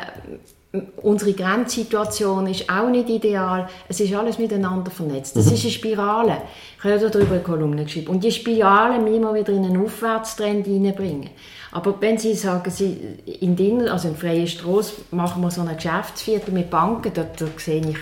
unsere 1.02 1.32
Grenzsituation 1.32 2.46
ist 2.46 2.70
auch 2.70 2.88
nicht 2.88 3.08
ideal. 3.08 3.68
Es 3.88 3.98
ist 3.98 4.14
alles 4.14 4.38
miteinander 4.38 4.90
vernetzt. 4.90 5.36
Es 5.36 5.46
mhm. 5.46 5.54
ist 5.54 5.62
eine 5.64 5.72
Spirale. 5.72 6.36
Ich 6.78 6.84
habe 6.84 7.10
darüber 7.10 7.34
eine 7.34 7.42
Kolumne 7.42 7.84
geschrieben. 7.84 8.08
Und 8.08 8.22
die 8.22 8.30
Spirale 8.30 9.00
müssen 9.00 9.22
wir 9.22 9.34
wieder 9.34 9.52
in 9.52 9.64
einen 9.64 9.84
Aufwärtstrend 9.84 10.66
hineinbringen. 10.66 11.30
Aber 11.72 11.94
wenn 12.00 12.18
Sie 12.18 12.34
sagen, 12.34 12.70
Sie 12.70 12.98
in 13.40 13.56
Dinner, 13.56 13.92
also 13.92 14.08
in 14.08 14.16
Freie 14.16 14.46
Strasse, 14.46 14.92
machen 15.10 15.42
wir 15.42 15.50
so 15.50 15.62
ein 15.62 15.74
Geschäftsviertel 15.74 16.52
mit 16.52 16.70
Banken, 16.70 17.12
da, 17.14 17.24
da 17.24 17.46
sehe, 17.56 17.80
ich, 17.80 17.98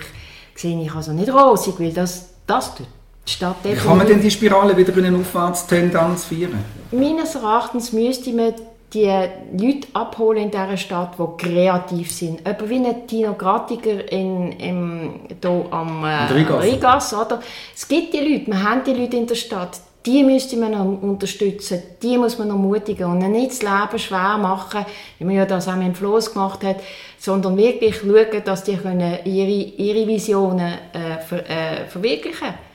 sehe 0.55 0.79
ich 0.81 0.93
also 0.93 1.11
nicht 1.11 1.31
rosig, 1.31 1.79
weil 1.79 1.93
das, 1.93 2.29
das 2.45 2.75
tut 2.75 2.87
Stadt 3.25 3.57
Wie 3.63 3.75
kann 3.75 3.97
man 3.97 4.07
denn 4.07 4.21
die 4.21 4.31
Spirale 4.31 4.75
wieder 4.75 4.95
in 4.97 5.05
eine 5.05 5.17
Aufwärtstendenz 5.17 6.25
führen? 6.25 6.63
Meines 6.91 7.35
Erachtens 7.35 7.93
müsste 7.93 8.31
man 8.33 8.53
die 8.93 9.05
Leute 9.05 9.87
abholen 9.93 10.43
in 10.43 10.51
dieser 10.51 10.77
Stadt, 10.77 11.15
die 11.19 11.45
kreativ 11.45 12.11
sind. 12.11 12.45
Etwa 12.45 12.69
wie 12.69 12.85
ein 12.85 13.07
Tino 13.07 13.33
Gratiger 13.33 14.11
in, 14.11 14.51
im, 14.53 15.11
hier 15.41 15.65
am 15.69 16.03
äh, 16.03 16.33
Rigas. 16.33 16.63
Rigas 16.63 17.13
oder? 17.13 17.39
Es 17.75 17.87
gibt 17.87 18.13
die 18.13 18.19
Leute, 18.19 18.47
wir 18.47 18.63
haben 18.63 18.83
die 18.83 18.93
Leute 18.93 19.17
in 19.17 19.27
der 19.27 19.35
Stadt, 19.35 19.79
die 20.05 20.23
müsste 20.23 20.57
man 20.57 20.71
noch 20.71 21.01
unterstützen, 21.01 21.83
die 22.01 22.17
muss 22.17 22.37
man 22.39 22.49
ermutigen 22.49 23.05
und 23.05 23.19
nicht 23.31 23.51
das 23.51 23.61
Leben 23.61 23.99
schwer 23.99 24.37
machen, 24.37 24.85
wie 25.17 25.25
man 25.25 25.35
ja 25.35 25.45
das 25.45 25.67
auch 25.67 25.75
mit 25.75 25.87
dem 25.87 25.95
Floss 25.95 26.33
gemacht 26.33 26.63
hat, 26.63 26.77
sondern 27.19 27.57
wirklich 27.57 27.97
schauen, 27.97 28.43
dass 28.43 28.63
die 28.63 28.77
können 28.77 29.19
ihre, 29.25 29.49
ihre 29.49 30.07
Visionen 30.07 30.73
äh, 30.93 31.21
ver, 31.21 31.49
äh, 31.49 31.85
verwirklichen 31.87 32.39
können. 32.39 32.69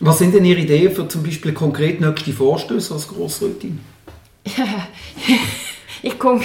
Was 0.00 0.18
sind 0.18 0.34
denn 0.34 0.44
Ihre 0.44 0.60
Ideen 0.60 0.90
für 0.90 1.06
zum 1.06 1.22
Beispiel 1.22 1.52
konkret 1.52 2.00
nächste 2.00 2.32
Vorstöße 2.32 2.92
als 2.92 3.06
Grossrätin? 3.06 3.78
ich 6.02 6.18
komme, 6.18 6.42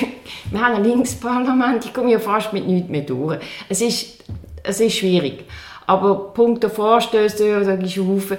wir 0.52 0.62
haben 0.62 0.76
ein 0.76 0.84
Linksparlament, 0.84 1.86
ich 1.86 1.94
komme 1.94 2.12
ja 2.12 2.20
fast 2.20 2.54
mit 2.54 2.68
nichts 2.68 2.90
mehr 2.90 3.02
durch. 3.02 3.40
Es 3.70 3.82
ist, 3.82 4.24
es 4.64 4.80
ist 4.80 4.98
schwierig. 4.98 5.46
Aber 5.86 6.34
Punkt 6.34 6.64
der 6.64 6.70
Vorstöße, 6.70 7.64
da 7.64 7.74
ist 7.74 7.98
Haufen. 7.98 8.38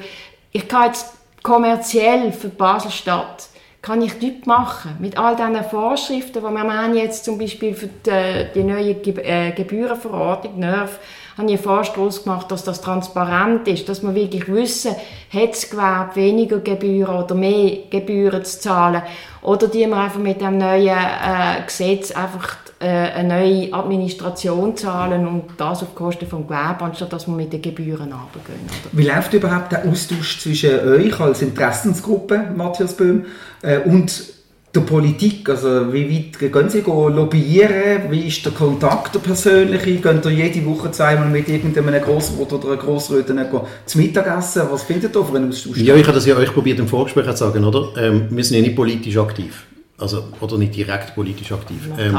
Ich 0.53 0.69
kann 0.69 0.87
jetzt 0.87 1.15
kommerziell 1.43 2.33
für 2.33 2.49
Baselstadt 2.49 3.49
kann 3.81 4.03
ich 4.03 4.21
nichts 4.21 4.47
machen. 4.47 4.97
Mit 4.99 5.17
all 5.17 5.37
diesen 5.37 5.65
Vorschriften, 5.65 6.41
die 6.41 6.43
wir 6.43 6.95
jetzt 6.95 7.25
zum 7.25 7.39
Beispiel 7.39 7.75
für 7.75 7.87
die, 7.87 8.47
die 8.55 8.65
neue 8.65 8.91
äh, 8.91 9.53
Gebührenverordnung, 9.53 10.59
NERV, 10.59 10.99
habe 11.39 11.47
ich 11.47 11.55
einen 11.55 11.63
Vorstoß 11.63 12.25
gemacht, 12.25 12.51
dass 12.51 12.65
das 12.65 12.81
transparent 12.81 13.69
ist, 13.69 13.89
dass 13.89 14.03
wir 14.03 14.15
wirklich 14.15 14.49
wissen, 14.49 14.91
hat 15.33 15.51
das 15.51 15.71
Gewerbe 15.71 16.17
weniger 16.17 16.59
Gebühren 16.59 17.23
oder 17.23 17.35
mehr 17.37 17.79
Gebühren 17.89 18.45
zu 18.45 18.59
zahlen 18.61 19.03
oder 19.43 19.69
die 19.69 19.87
wir 19.87 19.97
einfach 19.97 20.19
mit 20.19 20.41
dem 20.41 20.59
neuen 20.59 20.89
äh, 20.89 21.63
Gesetz 21.65 22.11
einfach 22.11 22.57
äh, 22.81 22.87
eine 22.87 23.29
neue 23.29 23.73
Administration 23.73 24.77
zahlen 24.77 25.27
und 25.29 25.45
das 25.57 25.83
auf 25.83 25.95
Kosten 25.95 26.29
des 26.29 26.31
Gewerbes, 26.31 26.83
anstatt 26.83 27.13
dass 27.13 27.29
wir 27.29 27.35
mit 27.35 27.53
den 27.53 27.63
Gebühren 27.63 28.13
runtergehen. 28.13 28.61
Wie 28.93 29.07
läuft 29.07 29.33
überhaupt 29.33 29.71
der 29.71 29.85
Austausch 29.87 30.41
zwischen 30.41 30.79
euch 30.89 31.21
als 31.21 31.43
Interessensgruppe, 31.43 32.51
Matthias 32.57 32.95
Böhm, 32.95 33.27
äh, 33.63 33.79
und 33.79 34.38
der 34.79 34.87
Politik? 34.87 35.49
Also 35.49 35.93
wie 35.93 36.09
weit 36.11 36.53
gehen 36.53 36.71
Sie 36.71 36.81
lobbyieren? 36.81 38.11
Wie 38.11 38.27
ist 38.27 38.45
der 38.45 38.53
Kontakt 38.53 39.15
der 39.15 39.21
persönliche? 39.21 39.97
Gehen 39.97 40.21
Sie 40.23 40.31
jede 40.31 40.65
Woche 40.67 40.91
zweimal 40.91 41.29
mit 41.29 41.49
irgendeinem 41.49 42.03
Grossrat 42.03 42.53
oder 42.53 42.69
einer 42.69 42.77
Grossrätin 42.77 43.41
zu 43.87 43.99
Mittagessen? 43.99 44.63
Was 44.71 44.83
findet 44.83 45.15
ihr 45.15 45.21
Austausch? 45.21 45.77
Ja, 45.79 45.95
ich 45.95 46.05
habe 46.05 46.15
das 46.15 46.27
ja 46.27 46.37
euch 46.37 46.53
probiert 46.53 46.79
im 46.79 46.89
Vorgespräch 46.89 47.27
zu 47.31 47.37
sagen, 47.37 47.65
oder? 47.65 47.89
Ähm, 47.97 48.29
wir 48.31 48.45
sind 48.45 48.57
ja 48.57 48.63
nicht 48.63 48.77
politisch 48.77 49.17
aktiv 49.17 49.67
also, 49.99 50.23
oder 50.41 50.59
nicht 50.59 50.77
direkt 50.77 51.15
politisch 51.15 51.51
aktiv. 51.51 51.89
Ähm, 51.99 52.15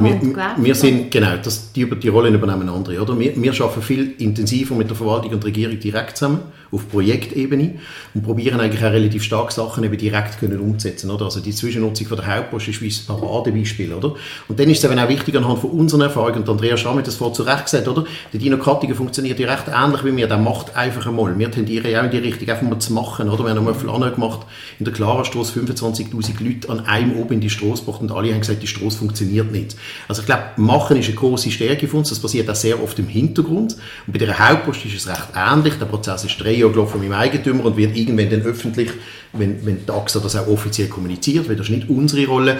wir, 0.00 0.54
wir 0.56 0.74
sind, 0.74 1.10
genau, 1.10 1.36
das, 1.42 1.72
die, 1.72 1.88
die 1.88 2.08
Rollen 2.08 2.34
übernehmen 2.34 2.68
andere. 2.68 3.00
Oder? 3.00 3.18
Wir, 3.18 3.40
wir 3.40 3.52
arbeiten 3.52 3.82
viel 3.82 4.14
intensiver 4.18 4.74
mit 4.74 4.90
der 4.90 4.96
Verwaltung 4.96 5.32
und 5.32 5.42
der 5.42 5.48
Regierung 5.48 5.78
direkt 5.78 6.16
zusammen, 6.16 6.40
auf 6.72 6.88
Projektebene, 6.88 7.74
und 8.14 8.22
probieren 8.22 8.60
eigentlich 8.60 8.84
auch 8.84 8.92
relativ 8.92 9.22
stark 9.22 9.52
Sachen 9.52 9.84
eben 9.84 9.96
direkt 9.96 10.38
können 10.38 10.60
umzusetzen. 10.60 11.10
Oder? 11.10 11.26
Also 11.26 11.40
die 11.40 11.52
Zwischennutzung 11.52 12.06
von 12.06 12.16
der 12.16 12.36
Hauptpost 12.36 12.68
ist 12.68 12.80
wie 12.82 12.88
ein 12.88 13.06
Paradebeispiel. 13.06 13.92
Oder? 13.92 14.14
Und 14.48 14.58
dann 14.58 14.68
ist 14.70 14.78
es 14.82 14.90
eben 14.90 14.98
auch 14.98 15.08
wichtig 15.08 15.36
anhand 15.36 15.60
von 15.60 15.70
unseren 15.70 16.02
Erfahrungen, 16.02 16.40
und 16.40 16.48
Andrea 16.48 16.76
Schramm 16.76 16.98
hat 16.98 17.06
das 17.06 17.16
vorhin 17.16 17.34
zu 17.34 17.42
Recht 17.42 17.64
gesagt, 17.64 17.88
oder? 17.88 18.04
die 18.32 18.38
Dinokratiker 18.38 18.94
funktioniert 18.94 19.38
ja 19.38 19.50
recht 19.50 19.64
ähnlich 19.68 20.04
wie 20.04 20.16
wir, 20.16 20.26
der 20.26 20.38
macht 20.38 20.76
einfach 20.76 21.06
einmal. 21.06 21.38
Wir 21.38 21.50
tendieren 21.50 21.90
ja 21.90 22.00
auch 22.00 22.04
in 22.04 22.10
die 22.10 22.18
Richtung, 22.18 22.48
einfach 22.48 22.62
mal 22.62 22.78
zu 22.78 22.92
machen. 22.92 23.28
Oder? 23.28 23.44
Wir 23.44 23.50
haben 23.50 23.58
einmal 23.58 23.74
Flanne 23.74 24.10
gemacht, 24.10 24.40
in 24.78 24.84
der 24.84 24.94
Klarastrasse 24.94 25.60
25'000 25.60 26.42
Leute 26.42 26.68
an 26.68 26.80
einem 26.86 27.16
oben 27.16 27.34
in 27.34 27.40
die 27.40 27.50
Straße 27.50 27.84
gebracht 27.84 28.00
und 28.00 28.12
alle 28.12 28.32
haben 28.32 28.40
gesagt, 28.40 28.62
die 28.62 28.66
Straße 28.66 28.98
funktioniert 28.98 29.50
nicht. 29.50 29.76
Also 30.08 30.22
ich 30.22 30.26
glaube, 30.26 30.42
Machen 30.56 30.96
ist 30.96 31.06
eine 31.06 31.16
große 31.16 31.50
Stärke 31.50 31.88
von 31.88 32.00
uns, 32.00 32.10
das 32.10 32.20
passiert 32.20 32.48
auch 32.48 32.54
sehr 32.54 32.82
oft 32.82 32.98
im 32.98 33.08
Hintergrund. 33.08 33.76
Und 34.06 34.12
bei 34.12 34.18
der 34.18 34.38
Hauptpost 34.38 34.84
ist 34.84 34.94
es 34.94 35.08
recht 35.08 35.28
ähnlich, 35.34 35.74
der 35.74 35.86
Prozess 35.86 36.24
ist 36.24 36.40
drei 36.40 36.59
Gelaufen 36.68 37.00
mit 37.00 37.08
dem 37.08 37.14
Eigentümer 37.14 37.64
und 37.64 37.76
wird 37.76 37.96
irgendwann 37.96 38.30
dann 38.30 38.42
öffentlich, 38.42 38.90
wenn, 39.32 39.64
wenn 39.64 39.86
die 39.86 39.90
AXA 39.90 40.20
das 40.20 40.36
auch 40.36 40.48
offiziell 40.48 40.88
kommuniziert, 40.88 41.48
weil 41.48 41.56
das 41.56 41.68
ist 41.68 41.74
nicht 41.74 41.88
unsere 41.88 42.26
Rolle. 42.26 42.58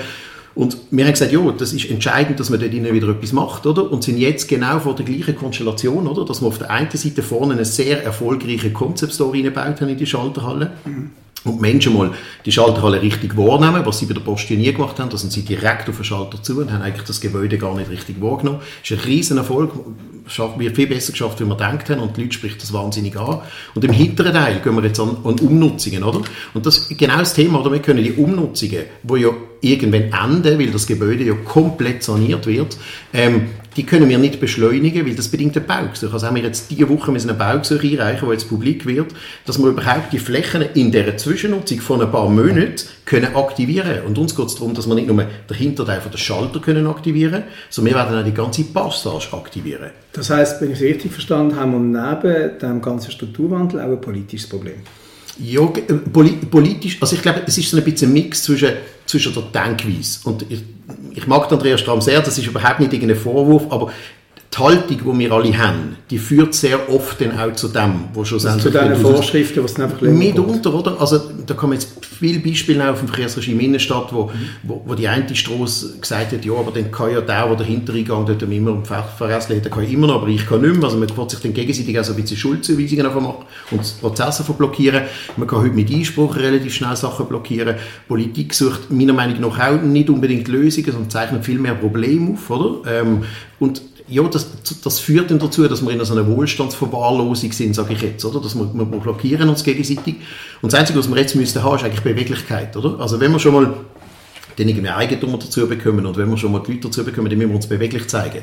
Und 0.54 0.76
wir 0.90 1.04
haben 1.04 1.12
gesagt, 1.12 1.32
ja, 1.32 1.40
das 1.56 1.72
ist 1.72 1.88
entscheidend, 1.88 2.40
dass 2.40 2.50
man 2.50 2.58
dort 2.58 2.72
wieder 2.72 3.08
etwas 3.08 3.32
macht, 3.32 3.66
oder? 3.66 3.90
Und 3.90 4.02
sind 4.02 4.18
jetzt 4.18 4.48
genau 4.48 4.80
vor 4.80 4.96
der 4.96 5.04
gleichen 5.04 5.36
Konstellation, 5.36 6.08
oder? 6.08 6.24
Dass 6.24 6.40
wir 6.42 6.48
auf 6.48 6.58
der 6.58 6.70
einen 6.70 6.90
Seite 6.90 7.22
vorne 7.22 7.54
eine 7.54 7.64
sehr 7.64 8.02
erfolgreiche 8.02 8.72
Concept 8.72 9.14
Store 9.14 9.32
reingebaut 9.32 9.80
in 9.80 9.96
die 9.96 10.06
Schalterhalle. 10.06 10.72
Mhm 10.84 11.10
und 11.44 11.60
Menschen 11.60 11.94
mal 11.94 12.10
die 12.44 12.52
Schalterhalle 12.52 13.00
richtig 13.00 13.36
wahrnehmen, 13.36 13.84
was 13.84 13.98
sie 13.98 14.06
bei 14.06 14.14
der 14.14 14.20
Post 14.20 14.50
nie 14.50 14.72
gemacht 14.72 14.98
haben. 14.98 15.08
Da 15.08 15.16
sind 15.16 15.32
sie 15.32 15.42
direkt 15.42 15.88
auf 15.88 15.96
den 15.96 16.04
Schalter 16.04 16.42
zu 16.42 16.60
und 16.60 16.70
haben 16.70 16.82
eigentlich 16.82 17.06
das 17.06 17.20
Gebäude 17.20 17.56
gar 17.56 17.74
nicht 17.74 17.90
richtig 17.90 18.20
wahrgenommen. 18.20 18.60
Das 18.82 18.90
ist 18.90 18.98
ein 18.98 19.04
riesen 19.04 19.38
Erfolg, 19.38 19.72
wird 20.58 20.76
viel 20.76 20.86
besser 20.86 21.12
geschafft, 21.12 21.40
wie 21.40 21.44
wir 21.44 21.56
gedacht 21.56 21.88
haben 21.88 22.00
und 22.00 22.16
die 22.16 22.22
Leute 22.22 22.34
spricht 22.34 22.62
das 22.62 22.72
wahnsinnig 22.72 23.16
an. 23.18 23.40
Und 23.74 23.84
im 23.84 23.92
hinteren 23.92 24.34
Teil 24.34 24.60
gehen 24.60 24.76
wir 24.76 24.84
jetzt 24.84 25.00
an, 25.00 25.16
an 25.24 25.38
Umnutzungen, 25.38 26.04
oder? 26.04 26.20
Und 26.52 26.66
das 26.66 26.78
ist 26.78 26.98
genau 26.98 27.18
das 27.18 27.32
Thema, 27.32 27.60
oder? 27.60 27.72
Wir 27.72 27.80
können 27.80 28.04
die 28.04 28.12
Umnutzungen, 28.12 28.84
wo 29.02 29.16
ja 29.16 29.30
irgendwann 29.62 30.12
enden, 30.12 30.58
weil 30.58 30.70
das 30.70 30.86
Gebäude 30.86 31.24
ja 31.24 31.34
komplett 31.34 32.02
saniert 32.02 32.46
wird, 32.46 32.76
ähm, 33.12 33.48
die 33.80 33.86
können 33.86 34.10
wir 34.10 34.18
nicht 34.18 34.40
beschleunigen, 34.40 35.06
weil 35.06 35.14
das 35.14 35.28
bedingt 35.28 35.56
eine 35.56 35.64
Baugesuch. 35.64 36.12
Also 36.12 36.26
haben 36.26 36.36
wir 36.36 36.42
jetzt 36.42 36.70
diese 36.70 36.86
Woche 36.86 37.12
eine 37.12 37.32
Baugesuch 37.32 37.82
einreichen, 37.82 38.28
die 38.28 38.34
jetzt 38.34 38.50
publik 38.50 38.84
wird, 38.84 39.14
dass 39.46 39.58
wir 39.58 39.68
überhaupt 39.68 40.12
die 40.12 40.18
Flächen 40.18 40.60
in 40.74 40.92
dieser 40.92 41.16
Zwischennutzung 41.16 41.80
von 41.80 42.02
ein 42.02 42.12
paar 42.12 42.28
Monaten 42.28 42.74
können 43.06 43.34
aktivieren 43.34 44.02
Und 44.06 44.18
uns 44.18 44.36
geht 44.36 44.48
es 44.48 44.56
darum, 44.56 44.74
dass 44.74 44.86
wir 44.86 44.94
nicht 44.94 45.08
nur 45.08 45.16
den 45.16 45.56
Hinterteil 45.56 46.02
von 46.02 46.12
der 46.12 46.18
Schalter 46.18 46.60
können 46.60 46.86
aktivieren 46.86 47.44
sondern 47.70 47.94
wir 47.94 48.00
werden 48.02 48.18
auch 48.18 48.24
die 48.24 48.34
ganze 48.34 48.64
Passage 48.64 49.32
aktivieren. 49.32 49.92
Das 50.12 50.28
heißt, 50.28 50.60
wenn 50.60 50.72
ich 50.72 50.76
es 50.76 50.84
richtig 50.84 51.12
verstanden 51.12 51.56
habe, 51.56 51.72
haben 51.72 51.92
wir 51.94 52.20
neben 52.22 52.58
dem 52.58 52.82
ganzen 52.82 53.12
Strukturwandel 53.12 53.80
auch 53.80 53.92
ein 53.92 54.00
politisches 54.02 54.46
Problem. 54.46 54.82
Ja, 55.42 55.62
äh, 55.62 55.94
politisch, 56.50 56.98
also 57.00 57.16
ich 57.16 57.22
glaube, 57.22 57.42
es 57.46 57.56
ist 57.56 57.70
so 57.70 57.76
ein 57.76 57.84
bisschen 57.84 58.10
ein 58.10 58.14
Mix 58.14 58.42
zwischen, 58.42 58.72
zwischen 59.06 59.32
der 59.32 59.42
Denkweise. 59.44 60.20
Und 60.24 60.44
ich, 60.50 60.62
ich 61.14 61.26
mag 61.26 61.50
Andreas 61.50 61.80
Strahm 61.80 62.00
sehr, 62.00 62.20
das 62.20 62.36
ist 62.36 62.46
überhaupt 62.46 62.80
nicht 62.80 62.92
irgendein 62.92 63.16
Vorwurf, 63.16 63.64
aber 63.70 63.92
die 64.52 64.58
Haltung, 64.58 65.14
die 65.14 65.18
wir 65.20 65.32
alle 65.32 65.56
haben, 65.56 65.96
die 66.10 66.18
führt 66.18 66.54
sehr 66.54 66.92
oft 66.92 67.20
dann 67.20 67.38
auch 67.38 67.52
zu 67.52 67.68
dem, 67.68 68.08
wo 68.14 68.24
schon 68.24 68.44
also 68.44 68.58
Zu 68.58 68.70
diesen 68.70 68.96
Vorschriften, 68.96 69.62
was 69.62 69.74
dann 69.74 69.84
einfach 69.84 70.00
Mitunter, 70.02 70.74
oder? 70.74 71.00
Also 71.00 71.20
da 71.46 71.54
kommen 71.54 71.74
jetzt 71.74 71.88
viele 72.04 72.40
Beispiele 72.40 72.90
auf 72.90 72.98
dem 72.98 73.08
Verkehrsregime 73.08 73.62
Innenstadt, 73.62 74.12
wo, 74.12 74.30
wo, 74.64 74.82
wo, 74.84 74.94
die 74.94 75.06
eine 75.06 75.34
Straße 75.34 76.00
gesagt 76.00 76.32
hat, 76.32 76.44
ja, 76.44 76.52
aber 76.52 76.72
dann 76.72 76.90
kann 76.90 77.12
ja 77.12 77.20
der, 77.20 77.46
der 77.46 77.56
dahinter 77.56 77.92
eingegangen 77.92 78.26
dort 78.26 78.42
immer 78.42 78.72
im 78.72 78.84
Verkehrsleiter 78.84 79.70
kann 79.70 79.84
immer 79.84 80.08
noch, 80.08 80.16
aber 80.16 80.28
ich 80.28 80.44
kann 80.44 80.62
nicht 80.62 80.74
mehr. 80.74 80.84
Also 80.84 80.98
man 80.98 81.08
kann 81.08 81.28
sich 81.28 81.38
dann 81.38 81.54
gegenseitig 81.54 81.98
auch 81.98 82.04
so 82.04 82.12
ein 82.12 82.20
bisschen 82.20 82.36
Schuldzuweisungen 82.36 83.06
machen 83.06 83.44
und 83.70 84.00
Prozesse 84.00 84.42
blockieren. 84.52 85.04
Man 85.36 85.46
kann 85.46 85.60
heute 85.60 85.74
mit 85.74 85.90
Einspruch 85.92 86.36
relativ 86.36 86.74
schnell 86.74 86.96
Sachen 86.96 87.26
blockieren. 87.26 87.76
Politik 88.08 88.52
sucht 88.52 88.90
meiner 88.90 89.12
Meinung 89.12 89.40
nach 89.40 89.58
auch 89.60 89.80
nicht 89.80 90.10
unbedingt 90.10 90.48
Lösungen, 90.48 90.90
sondern 90.90 91.10
zeichnet 91.10 91.44
viel 91.44 91.58
mehr 91.58 91.74
Probleme 91.74 92.32
auf, 92.32 92.50
oder? 92.50 92.90
Ähm, 92.90 93.22
und 93.60 93.80
ja, 94.10 94.22
das, 94.24 94.46
das 94.82 94.98
führt 94.98 95.30
dann 95.30 95.38
dazu, 95.38 95.66
dass 95.66 95.82
wir 95.82 95.90
in 95.90 96.04
so 96.04 96.12
einer 96.12 96.26
Wohlstandsverwahrlosung 96.26 97.52
sind, 97.52 97.74
sage 97.74 97.94
ich 97.94 98.02
jetzt, 98.02 98.24
oder? 98.24 98.40
Dass 98.40 98.54
wir, 98.54 98.68
wir 98.74 98.84
blockieren 98.84 99.48
uns 99.48 99.64
gegenseitig. 99.64 100.16
Und 100.60 100.72
das 100.72 100.80
Einzige, 100.80 100.98
was 100.98 101.08
wir 101.08 101.16
jetzt 101.16 101.36
müssten 101.36 101.62
haben, 101.62 101.76
ist 101.76 101.84
eigentlich 101.84 102.02
Beweglichkeit, 102.02 102.76
oder? 102.76 102.98
Also 103.00 103.20
wenn 103.20 103.32
wir 103.32 103.38
schon 103.38 103.54
mal 103.54 103.74
dann 104.56 104.68
irgendwie 104.68 104.88
Eigentum 104.88 105.32
dazu 105.38 105.66
bekommen 105.66 106.04
und 106.06 106.16
wenn 106.16 106.28
wir 106.28 106.36
schon 106.36 106.52
mal 106.52 106.60
die 106.60 106.72
Leute 106.72 106.88
dazu 106.88 107.04
bekommen, 107.04 107.30
dann 107.30 107.38
müssen 107.38 107.50
wir 107.50 107.56
uns 107.56 107.66
beweglich 107.66 108.08
zeigen. 108.08 108.42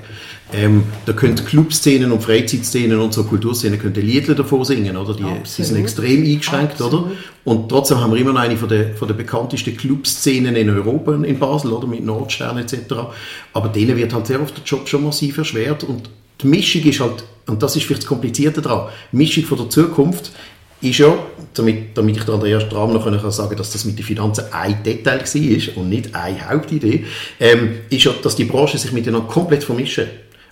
Ähm, 0.53 0.83
da 1.05 1.13
können 1.13 1.35
Clubszenen 1.35 2.11
und 2.11 2.23
Freizeitszenen 2.23 2.99
und 2.99 3.13
so 3.13 3.23
Kulturszenen 3.23 3.79
können 3.79 3.93
Liedler 3.95 4.35
davor 4.35 4.65
singen, 4.65 4.97
oder? 4.97 5.13
Die, 5.13 5.23
die 5.23 5.63
sind 5.63 5.77
extrem 5.77 6.23
eingeschränkt, 6.23 6.81
Absolut. 6.81 6.93
oder? 6.93 7.11
Und 7.47 7.69
trotzdem 7.69 8.01
haben 8.01 8.11
wir 8.11 8.19
immer 8.19 8.33
noch 8.33 8.41
eine 8.41 8.57
von 8.57 8.67
der, 8.67 8.93
von 8.93 9.07
der 9.07 9.15
bekanntesten 9.15 9.77
Clubszenen 9.77 10.57
in 10.57 10.69
Europa, 10.69 11.13
in 11.13 11.39
Basel, 11.39 11.71
oder? 11.71 11.87
Mit 11.87 12.03
Nordstern 12.03 12.57
etc. 12.57 12.93
Aber 13.53 13.69
denen 13.69 13.95
wird 13.95 14.13
halt 14.13 14.27
sehr 14.27 14.41
oft 14.41 14.57
der 14.57 14.65
Job 14.65 14.85
schon 14.85 15.05
massiv 15.05 15.37
erschwert 15.37 15.85
und 15.85 16.09
die 16.41 16.47
Mischung 16.47 16.81
ist 16.81 16.99
halt, 16.99 17.23
und 17.45 17.63
das 17.63 17.77
ist 17.77 17.85
vielleicht 17.85 18.01
das 18.01 18.09
Komplizierte 18.09 18.61
daran, 18.61 18.89
die 19.13 19.15
Mischung 19.15 19.45
von 19.45 19.59
der 19.59 19.69
Zukunft 19.69 20.33
ist 20.81 20.97
ja, 20.97 21.17
damit, 21.53 21.97
damit 21.97 22.17
ich 22.17 22.23
der 22.25 22.33
Andreas 22.33 22.63
Strahm 22.63 22.91
noch 22.91 23.05
sagen 23.31 23.47
kann, 23.47 23.57
dass 23.57 23.71
das 23.71 23.85
mit 23.85 23.97
den 23.97 24.03
Finanzen 24.03 24.43
ein 24.51 24.83
Detail 24.83 25.21
war 25.21 25.77
und 25.77 25.87
nicht 25.87 26.13
eine 26.13 26.49
Hauptidee, 26.49 27.05
ähm, 27.39 27.77
ist 27.89 28.03
ja, 28.03 28.11
dass 28.21 28.35
die 28.35 28.43
Branchen 28.43 28.77
sich 28.77 28.91
miteinander 28.91 29.25
komplett 29.25 29.63
vermischen. 29.63 30.07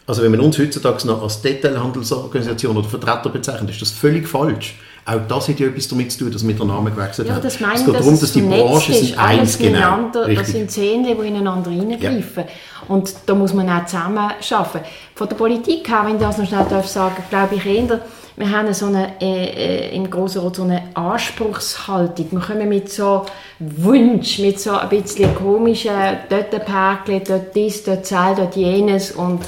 Also 0.07 0.23
wenn 0.23 0.31
man 0.31 0.39
uns 0.39 0.57
heutzutage 0.57 1.05
noch 1.07 1.21
als 1.21 1.41
Detailhandelsorganisation 1.41 2.77
oder 2.77 2.87
Vertreter 2.87 3.29
bezeichnet, 3.29 3.71
ist 3.71 3.81
das 3.81 3.91
völlig 3.91 4.29
falsch. 4.29 4.75
Auch 5.07 5.19
das 5.27 5.47
hat 5.47 5.59
ja 5.59 5.67
etwas 5.67 5.87
damit 5.87 6.11
zu 6.11 6.19
tun, 6.19 6.31
dass 6.31 6.47
wir 6.47 6.55
den 6.55 6.67
Namen 6.67 6.93
gewechselt 6.93 7.27
ja, 7.27 7.35
haben. 7.35 7.43
Das 7.43 7.59
meine 7.59 7.75
es 7.75 7.85
geht 7.85 7.93
dass 7.93 8.01
darum, 8.01 8.19
dass 8.19 8.33
die 8.33 8.41
Branchen 8.41 8.93
sind 8.93 9.17
eins 9.19 9.57
genau. 9.57 10.09
Das 10.11 10.47
sind 10.47 10.71
Zähne, 10.71 11.15
die 11.15 11.27
ineinander 11.27 11.69
reingreifen. 11.69 12.43
Ja. 12.43 12.87
Und 12.87 13.13
da 13.27 13.35
muss 13.35 13.53
man 13.53 13.69
auch 13.69 13.85
zusammen 13.85 14.17
arbeiten. 14.17 14.85
Von 15.13 15.29
der 15.29 15.35
Politik 15.35 15.87
her, 15.87 16.01
wenn 16.05 16.15
ich 16.15 16.21
das 16.21 16.39
noch 16.39 16.47
schnell 16.47 16.65
darf 16.67 16.87
sagen 16.87 17.17
glaube 17.29 17.53
ich 17.53 17.65
eher, 17.67 18.01
wir 18.37 18.51
haben 18.51 18.73
so 18.73 18.87
eine, 18.87 19.21
äh, 19.21 19.91
äh 19.91 19.95
im 19.95 20.09
Grossen 20.09 20.41
Rot 20.41 20.57
so 20.57 20.63
eine 20.63 20.83
Anspruchshaltung. 20.93 22.27
Wir 22.31 22.39
kommen 22.39 22.67
mit 22.67 22.91
so 22.91 23.25
Wunsch, 23.59 24.39
mit 24.39 24.59
so 24.59 24.71
ein 24.71 24.89
bisschen 24.89 25.33
komischen, 25.35 25.91
dort 26.29 26.53
ein 26.53 26.65
Päckchen, 27.05 27.21
dort 27.25 27.55
dies, 27.55 27.83
dort 27.83 28.05
Zell, 28.05 28.35
dort 28.35 28.55
jenes 28.55 29.11
und 29.11 29.41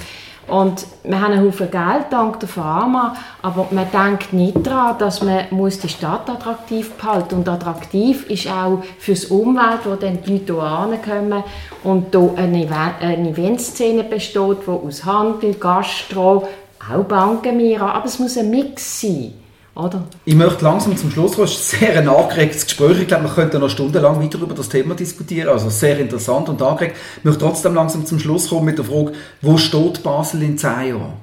und 0.47 0.85
wir 1.03 1.19
haben 1.19 1.33
einen 1.33 1.45
Haufen 1.45 1.69
Geld 1.69 2.05
dank 2.09 2.39
der 2.39 2.47
Pharma, 2.47 3.15
aber 3.41 3.67
man 3.71 3.85
denkt 3.91 4.31
nicht 4.31 4.65
daran, 4.65 4.97
dass 4.97 5.21
man 5.21 5.45
muss 5.51 5.79
die 5.79 5.89
Stadt 5.89 6.29
attraktiv 6.29 6.93
behalten 6.93 7.35
Und 7.35 7.49
attraktiv 7.49 8.29
ist 8.29 8.47
auch 8.47 8.81
für 8.97 9.13
die 9.13 9.27
Umwelt, 9.27 9.81
wo 9.83 9.95
dann 9.95 10.21
die 10.23 10.37
Leute 10.37 10.53
hier 10.53 11.13
kommen 11.13 11.43
und 11.83 12.15
hier 12.15 12.33
eine, 12.37 12.67
eine 13.01 13.29
Eventszene 13.29 14.05
besteht, 14.05 14.59
die 14.65 14.71
aus 14.71 15.03
Handel, 15.03 15.53
Gastro, 15.55 16.47
auch 16.79 17.03
Banken, 17.03 17.81
aber 17.81 18.05
es 18.05 18.17
muss 18.17 18.37
ein 18.37 18.49
Mix 18.49 19.01
sein. 19.01 19.33
Oder? 19.77 20.03
Ich 20.25 20.33
möchte 20.33 20.63
langsam 20.63 20.97
zum 20.97 21.11
Schluss 21.11 21.33
kommen. 21.35 21.45
Es 21.45 21.51
ist 21.51 21.73
ein 21.75 21.79
sehr 21.79 21.99
ein 21.99 22.09
angeregtes 22.09 22.65
Gespräch. 22.65 23.01
Ich 23.01 23.07
glaube, 23.07 23.25
wir 23.25 23.31
könnten 23.31 23.59
noch 23.59 23.69
stundenlang 23.69 24.19
weiter 24.21 24.39
über 24.39 24.55
das 24.55 24.69
Thema 24.69 24.95
diskutieren. 24.95 25.49
Also 25.49 25.69
sehr 25.69 25.99
interessant 25.99 26.49
und 26.49 26.59
angeregt. 26.61 26.97
Ich 27.17 27.23
möchte 27.23 27.41
trotzdem 27.41 27.75
langsam 27.75 28.03
zum 28.05 28.19
Schluss 28.19 28.49
kommen 28.49 28.65
mit 28.65 28.79
der 28.79 28.85
Frage, 28.85 29.13
wo 29.41 29.57
steht 29.57 30.01
Basel 30.01 30.41
in 30.41 30.57
zehn 30.57 30.89
Jahren? 30.89 31.13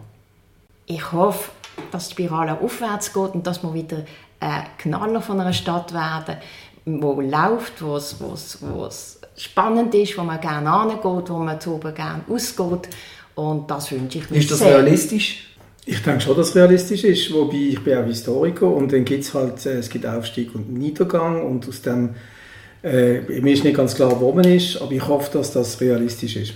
Ich 0.86 1.12
hoffe, 1.12 1.50
dass 1.90 2.08
die 2.08 2.12
Spirale 2.12 2.60
aufwärts 2.60 3.12
geht 3.12 3.34
und 3.34 3.44
dass 3.44 3.62
wir 3.64 3.74
wieder 3.74 4.04
ein 4.38 4.64
Knaller 4.78 5.20
von 5.20 5.40
einer 5.40 5.52
Stadt 5.52 5.92
werden, 5.92 6.36
wo 6.84 7.20
läuft, 7.20 7.82
wo 7.82 7.96
es, 7.96 8.16
spannend 9.36 9.94
ist, 9.96 10.16
wo 10.16 10.22
man 10.22 10.40
gerne 10.40 10.70
angeht, 10.70 11.00
wo 11.02 11.38
man 11.38 11.60
zu 11.60 11.74
oben 11.74 11.92
gerne 11.92 12.22
ausgeht. 12.30 12.88
Und 13.34 13.68
das 13.68 13.90
wünsche 13.90 14.18
ich 14.18 14.30
mir 14.30 14.36
Ist 14.36 14.50
das 14.52 14.60
sehr. 14.60 14.76
realistisch? 14.76 15.53
Ich 15.86 16.02
denke 16.02 16.22
schon, 16.22 16.36
dass 16.36 16.50
es 16.50 16.56
realistisch 16.56 17.04
ist, 17.04 17.32
wobei 17.32 17.56
ich 17.56 17.80
bin 17.80 17.98
auch 17.98 18.06
Historiker 18.06 18.68
und 18.68 18.92
dann 18.92 19.04
gibt 19.04 19.24
es 19.24 19.34
halt, 19.34 19.66
äh, 19.66 19.78
es 19.78 19.90
gibt 19.90 20.06
Aufstieg 20.06 20.54
und 20.54 20.72
Niedergang 20.72 21.44
und 21.44 21.68
aus 21.68 21.82
dem, 21.82 22.10
äh, 22.82 23.20
mir 23.40 23.52
ist 23.52 23.64
nicht 23.64 23.76
ganz 23.76 23.94
klar, 23.94 24.18
wo 24.18 24.32
man 24.32 24.44
ist, 24.44 24.80
aber 24.80 24.92
ich 24.92 25.06
hoffe, 25.06 25.30
dass 25.36 25.52
das 25.52 25.80
realistisch 25.80 26.36
ist. 26.36 26.54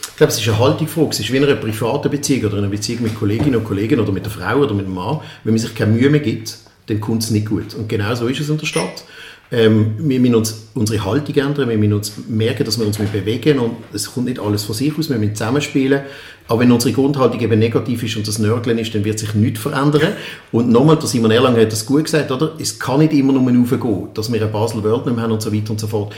Ich 0.00 0.16
glaube, 0.16 0.32
es 0.32 0.40
ist 0.40 0.48
eine 0.48 0.58
Haltungsfrage. 0.58 1.10
Es 1.10 1.20
ist 1.20 1.32
wie 1.32 1.36
in 1.36 1.44
einer 1.44 1.54
privaten 1.54 2.10
Beziehung 2.10 2.46
oder 2.46 2.58
einer 2.58 2.68
Beziehung 2.68 3.02
mit 3.04 3.14
Kolleginnen 3.14 3.54
und 3.54 3.64
Kollegen 3.64 4.00
oder 4.00 4.10
mit 4.10 4.24
der 4.24 4.32
Frau 4.32 4.56
oder 4.56 4.74
mit 4.74 4.86
dem 4.86 4.94
Mann. 4.94 5.20
Wenn 5.44 5.54
man 5.54 5.60
sich 5.60 5.74
keine 5.76 5.92
Mühe 5.92 6.10
mehr 6.10 6.18
gibt, 6.18 6.58
dann 6.88 7.00
kommt 7.00 7.22
es 7.22 7.30
nicht 7.30 7.46
gut. 7.46 7.74
Und 7.74 7.88
genau 7.88 8.14
so 8.14 8.26
ist 8.26 8.40
es 8.40 8.48
in 8.48 8.58
der 8.58 8.66
Stadt. 8.66 9.04
Ähm, 9.50 9.94
wir 9.98 10.20
müssen 10.20 10.34
uns 10.34 10.68
unsere 10.74 11.02
Haltung 11.04 11.34
ändern, 11.34 11.70
wir 11.70 11.78
müssen 11.78 11.94
uns 11.94 12.12
merken, 12.28 12.64
dass 12.64 12.78
wir 12.78 12.86
uns 12.86 12.98
bewegen 12.98 13.58
und 13.58 13.76
es 13.94 14.12
kommt 14.12 14.26
nicht 14.26 14.38
alles 14.38 14.64
von 14.64 14.74
sich 14.74 14.96
aus, 14.98 15.08
wir 15.08 15.16
müssen 15.16 15.34
zusammenspielen. 15.34 16.02
Aber 16.48 16.60
wenn 16.60 16.72
unsere 16.72 16.92
Grundhaltung 16.92 17.40
eben 17.40 17.58
negativ 17.58 18.02
ist 18.02 18.16
und 18.16 18.28
das 18.28 18.38
Nörgeln 18.38 18.76
ist, 18.78 18.94
dann 18.94 19.04
wird 19.04 19.18
sich 19.18 19.34
nichts 19.34 19.60
verändern. 19.60 20.12
Und 20.52 20.70
nochmal, 20.70 20.96
der 20.96 21.06
Simon 21.06 21.30
Erlang 21.30 21.56
hat 21.56 21.72
das 21.72 21.86
gut 21.86 22.04
gesagt, 22.04 22.30
oder? 22.30 22.54
Es 22.58 22.78
kann 22.78 23.00
nicht 23.00 23.12
immer 23.14 23.32
nur 23.32 23.42
raufgehen, 23.42 24.08
dass 24.12 24.30
wir 24.30 24.40
eine 24.40 24.50
Basel 24.50 24.82
World 24.82 25.06
nicht 25.06 25.14
mehr 25.14 25.24
haben 25.24 25.32
und 25.32 25.42
so 25.42 25.52
weiter 25.52 25.70
und 25.70 25.80
so 25.80 25.86
fort 25.86 26.14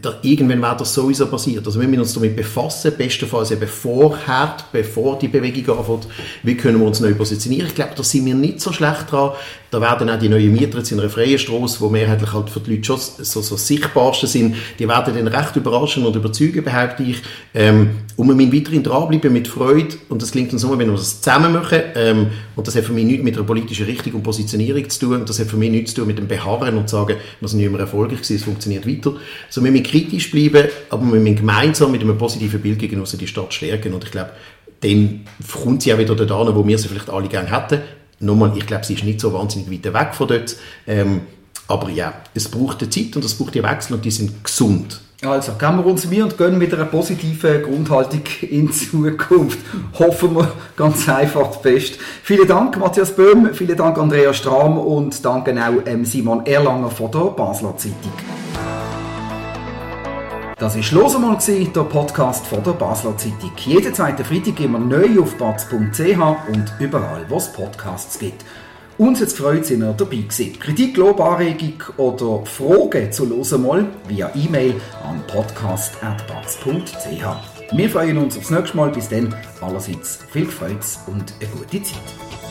da, 0.00 0.18
irgendwann 0.22 0.62
wäre 0.62 0.76
das 0.76 0.94
sowieso 0.94 1.26
passiert. 1.26 1.66
Also 1.66 1.80
wir 1.80 1.88
müssen 1.88 2.00
uns 2.00 2.14
damit 2.14 2.36
befassen, 2.36 2.92
bestenfalls 2.96 3.50
eben 3.50 3.68
vorher, 3.68 4.56
bevor 4.72 5.18
die 5.18 5.28
Bewegung 5.28 5.78
anfängt, 5.78 6.08
wie 6.42 6.56
können 6.56 6.80
wir 6.80 6.86
uns 6.86 7.00
neu 7.00 7.14
positionieren. 7.14 7.66
Ich 7.66 7.74
glaube, 7.74 7.92
da 7.96 8.02
sind 8.02 8.24
wir 8.24 8.34
nicht 8.34 8.60
so 8.60 8.72
schlecht 8.72 9.10
dran. 9.10 9.32
Da 9.72 9.80
werden 9.80 10.10
auch 10.10 10.18
die 10.18 10.28
neuen 10.28 10.52
Mieter 10.52 10.82
in 10.90 11.00
einer 11.00 11.08
freien 11.08 11.38
Straße, 11.38 11.80
wo 11.80 11.88
mehrheitlich 11.88 12.30
halt 12.34 12.50
für 12.50 12.60
die 12.60 12.72
Leute 12.72 12.84
schon 12.84 12.98
so, 12.98 13.40
so 13.40 13.56
sichtbarsten 13.56 14.28
sind, 14.28 14.54
die 14.78 14.86
werden 14.86 15.14
dann 15.14 15.26
recht 15.28 15.56
überraschen 15.56 16.04
und 16.04 16.14
überzeugen, 16.14 16.62
behaupte 16.62 17.02
ich. 17.02 17.22
Ähm, 17.54 17.92
und 18.16 18.28
wir 18.28 18.34
müssen 18.34 18.52
weiterhin 18.52 18.82
dranbleiben 18.82 19.32
mit 19.32 19.48
Freude 19.48 19.96
und 20.10 20.20
das 20.20 20.32
klingt 20.32 20.52
uns 20.52 20.62
nur, 20.62 20.78
wenn 20.78 20.90
wir 20.90 20.96
das 20.98 21.22
zusammen 21.22 21.54
machen. 21.54 21.80
Ähm, 21.94 22.26
und 22.54 22.66
das 22.68 22.76
hat 22.76 22.84
für 22.84 22.92
mich 22.92 23.06
nichts 23.06 23.24
mit 23.24 23.34
einer 23.34 23.46
politischen 23.46 23.86
Richtung 23.86 24.12
und 24.12 24.22
Positionierung 24.22 24.90
zu 24.90 25.06
tun. 25.06 25.22
Das 25.24 25.38
hat 25.38 25.46
für 25.46 25.56
mich 25.56 25.70
nichts 25.70 25.94
zu 25.94 26.02
tun 26.02 26.08
mit 26.08 26.18
dem 26.18 26.28
Beharren 26.28 26.76
und 26.76 26.90
sagen, 26.90 27.16
wir 27.40 27.48
sind 27.48 27.60
nicht 27.60 27.70
mehr 27.70 27.80
erfolgreich 27.80 28.18
gewesen, 28.18 28.36
es 28.36 28.44
funktioniert 28.44 28.86
weiter. 28.86 29.14
So, 29.48 29.64
wir 29.64 29.70
müssen 29.70 29.84
kritisch 29.84 30.30
bleiben, 30.30 30.68
aber 30.90 31.02
wir 31.10 31.18
müssen 31.18 31.36
gemeinsam 31.36 31.92
mit 31.92 32.02
einem 32.02 32.18
positiven 32.18 32.60
Bild 32.60 32.78
gegenüber 32.78 33.08
die 33.10 33.26
Stadt 33.26 33.54
stärken. 33.54 33.94
Und 33.94 34.04
ich 34.04 34.10
glaube, 34.10 34.32
dann 34.82 35.20
kommt 35.50 35.80
sie 35.80 35.94
auch 35.94 35.98
wieder 35.98 36.14
dorthin, 36.14 36.54
wo 36.54 36.66
wir 36.66 36.76
sie 36.76 36.88
vielleicht 36.88 37.08
alle 37.08 37.28
gerne 37.28 37.50
hätten 37.50 37.80
nochmal, 38.22 38.52
ich 38.56 38.66
glaube, 38.66 38.84
sie 38.84 38.94
ist 38.94 39.04
nicht 39.04 39.20
so 39.20 39.32
wahnsinnig 39.32 39.70
weit 39.70 39.92
weg 39.92 40.14
von 40.14 40.28
dort. 40.28 40.56
Ähm, 40.86 41.22
aber 41.68 41.88
ja, 41.90 42.12
es 42.34 42.48
braucht 42.48 42.80
eine 42.80 42.90
Zeit 42.90 43.16
und 43.16 43.24
es 43.24 43.34
braucht 43.34 43.54
die 43.54 43.62
Wechsel 43.62 43.94
und 43.94 44.04
die 44.04 44.10
sind 44.10 44.44
gesund. 44.44 45.00
Also, 45.24 45.52
gehen 45.52 45.76
wir 45.76 45.86
uns 45.86 46.04
mir 46.08 46.24
und 46.24 46.36
gehen 46.36 46.58
mit 46.58 46.74
einer 46.74 46.84
positiven 46.84 47.62
Grundhaltung 47.62 48.22
in 48.40 48.72
Zukunft. 48.72 49.60
Hoffen 49.96 50.34
wir 50.34 50.52
ganz 50.76 51.08
einfach 51.08 51.46
das 51.46 51.62
Beste. 51.62 51.98
Vielen 52.24 52.48
Dank, 52.48 52.76
Matthias 52.76 53.14
Böhm, 53.14 53.50
vielen 53.54 53.76
Dank, 53.76 53.98
Andrea 53.98 54.34
Strahm 54.34 54.78
und 54.78 55.24
danke 55.24 55.52
auch 55.52 55.86
ähm, 55.86 56.04
Simon 56.04 56.44
Erlanger 56.44 56.90
von 56.90 57.12
der 57.12 57.20
Basler 57.20 57.76
Zeitung. 57.76 58.12
Das 60.62 60.76
war 60.76 61.02
«Los 61.02 61.16
einmal», 61.16 61.36
der 61.74 61.82
Podcast 61.82 62.46
von 62.46 62.62
der 62.62 62.70
Basler 62.70 63.16
Zeitung. 63.16 63.50
Jeden 63.56 63.92
zweiten 63.92 64.24
Freitag 64.24 64.60
immer 64.60 64.78
neu 64.78 65.20
auf 65.20 65.34
batz.ch 65.34 65.74
und 65.74 66.72
überall, 66.78 67.26
wo 67.28 67.38
es 67.38 67.52
Podcasts 67.52 68.16
gibt. 68.16 68.44
Uns 68.96 69.20
hat 69.20 69.26
es 69.26 69.34
gefreut, 69.34 69.66
sind 69.66 69.82
ihr 69.82 69.92
dabei 69.92 70.18
gewesen. 70.18 70.56
Kritik, 70.60 70.96
Lob, 70.96 71.20
Anregung 71.20 71.82
oder 71.96 72.46
Fragen 72.46 73.10
zu 73.10 73.24
«Los 73.24 73.52
einmal» 73.52 73.86
via 74.06 74.30
E-Mail 74.36 74.80
an 75.02 75.20
podcast.batz.ch. 75.26 77.76
Wir 77.76 77.90
freuen 77.90 78.18
uns 78.18 78.38
aufs 78.38 78.50
nächste 78.50 78.76
Mal. 78.76 78.90
Bis 78.90 79.08
dann 79.08 79.34
allerseits 79.60 80.20
viel 80.30 80.46
Freude 80.46 80.78
und 81.08 81.34
eine 81.40 81.50
gute 81.50 81.82
Zeit. 81.82 82.41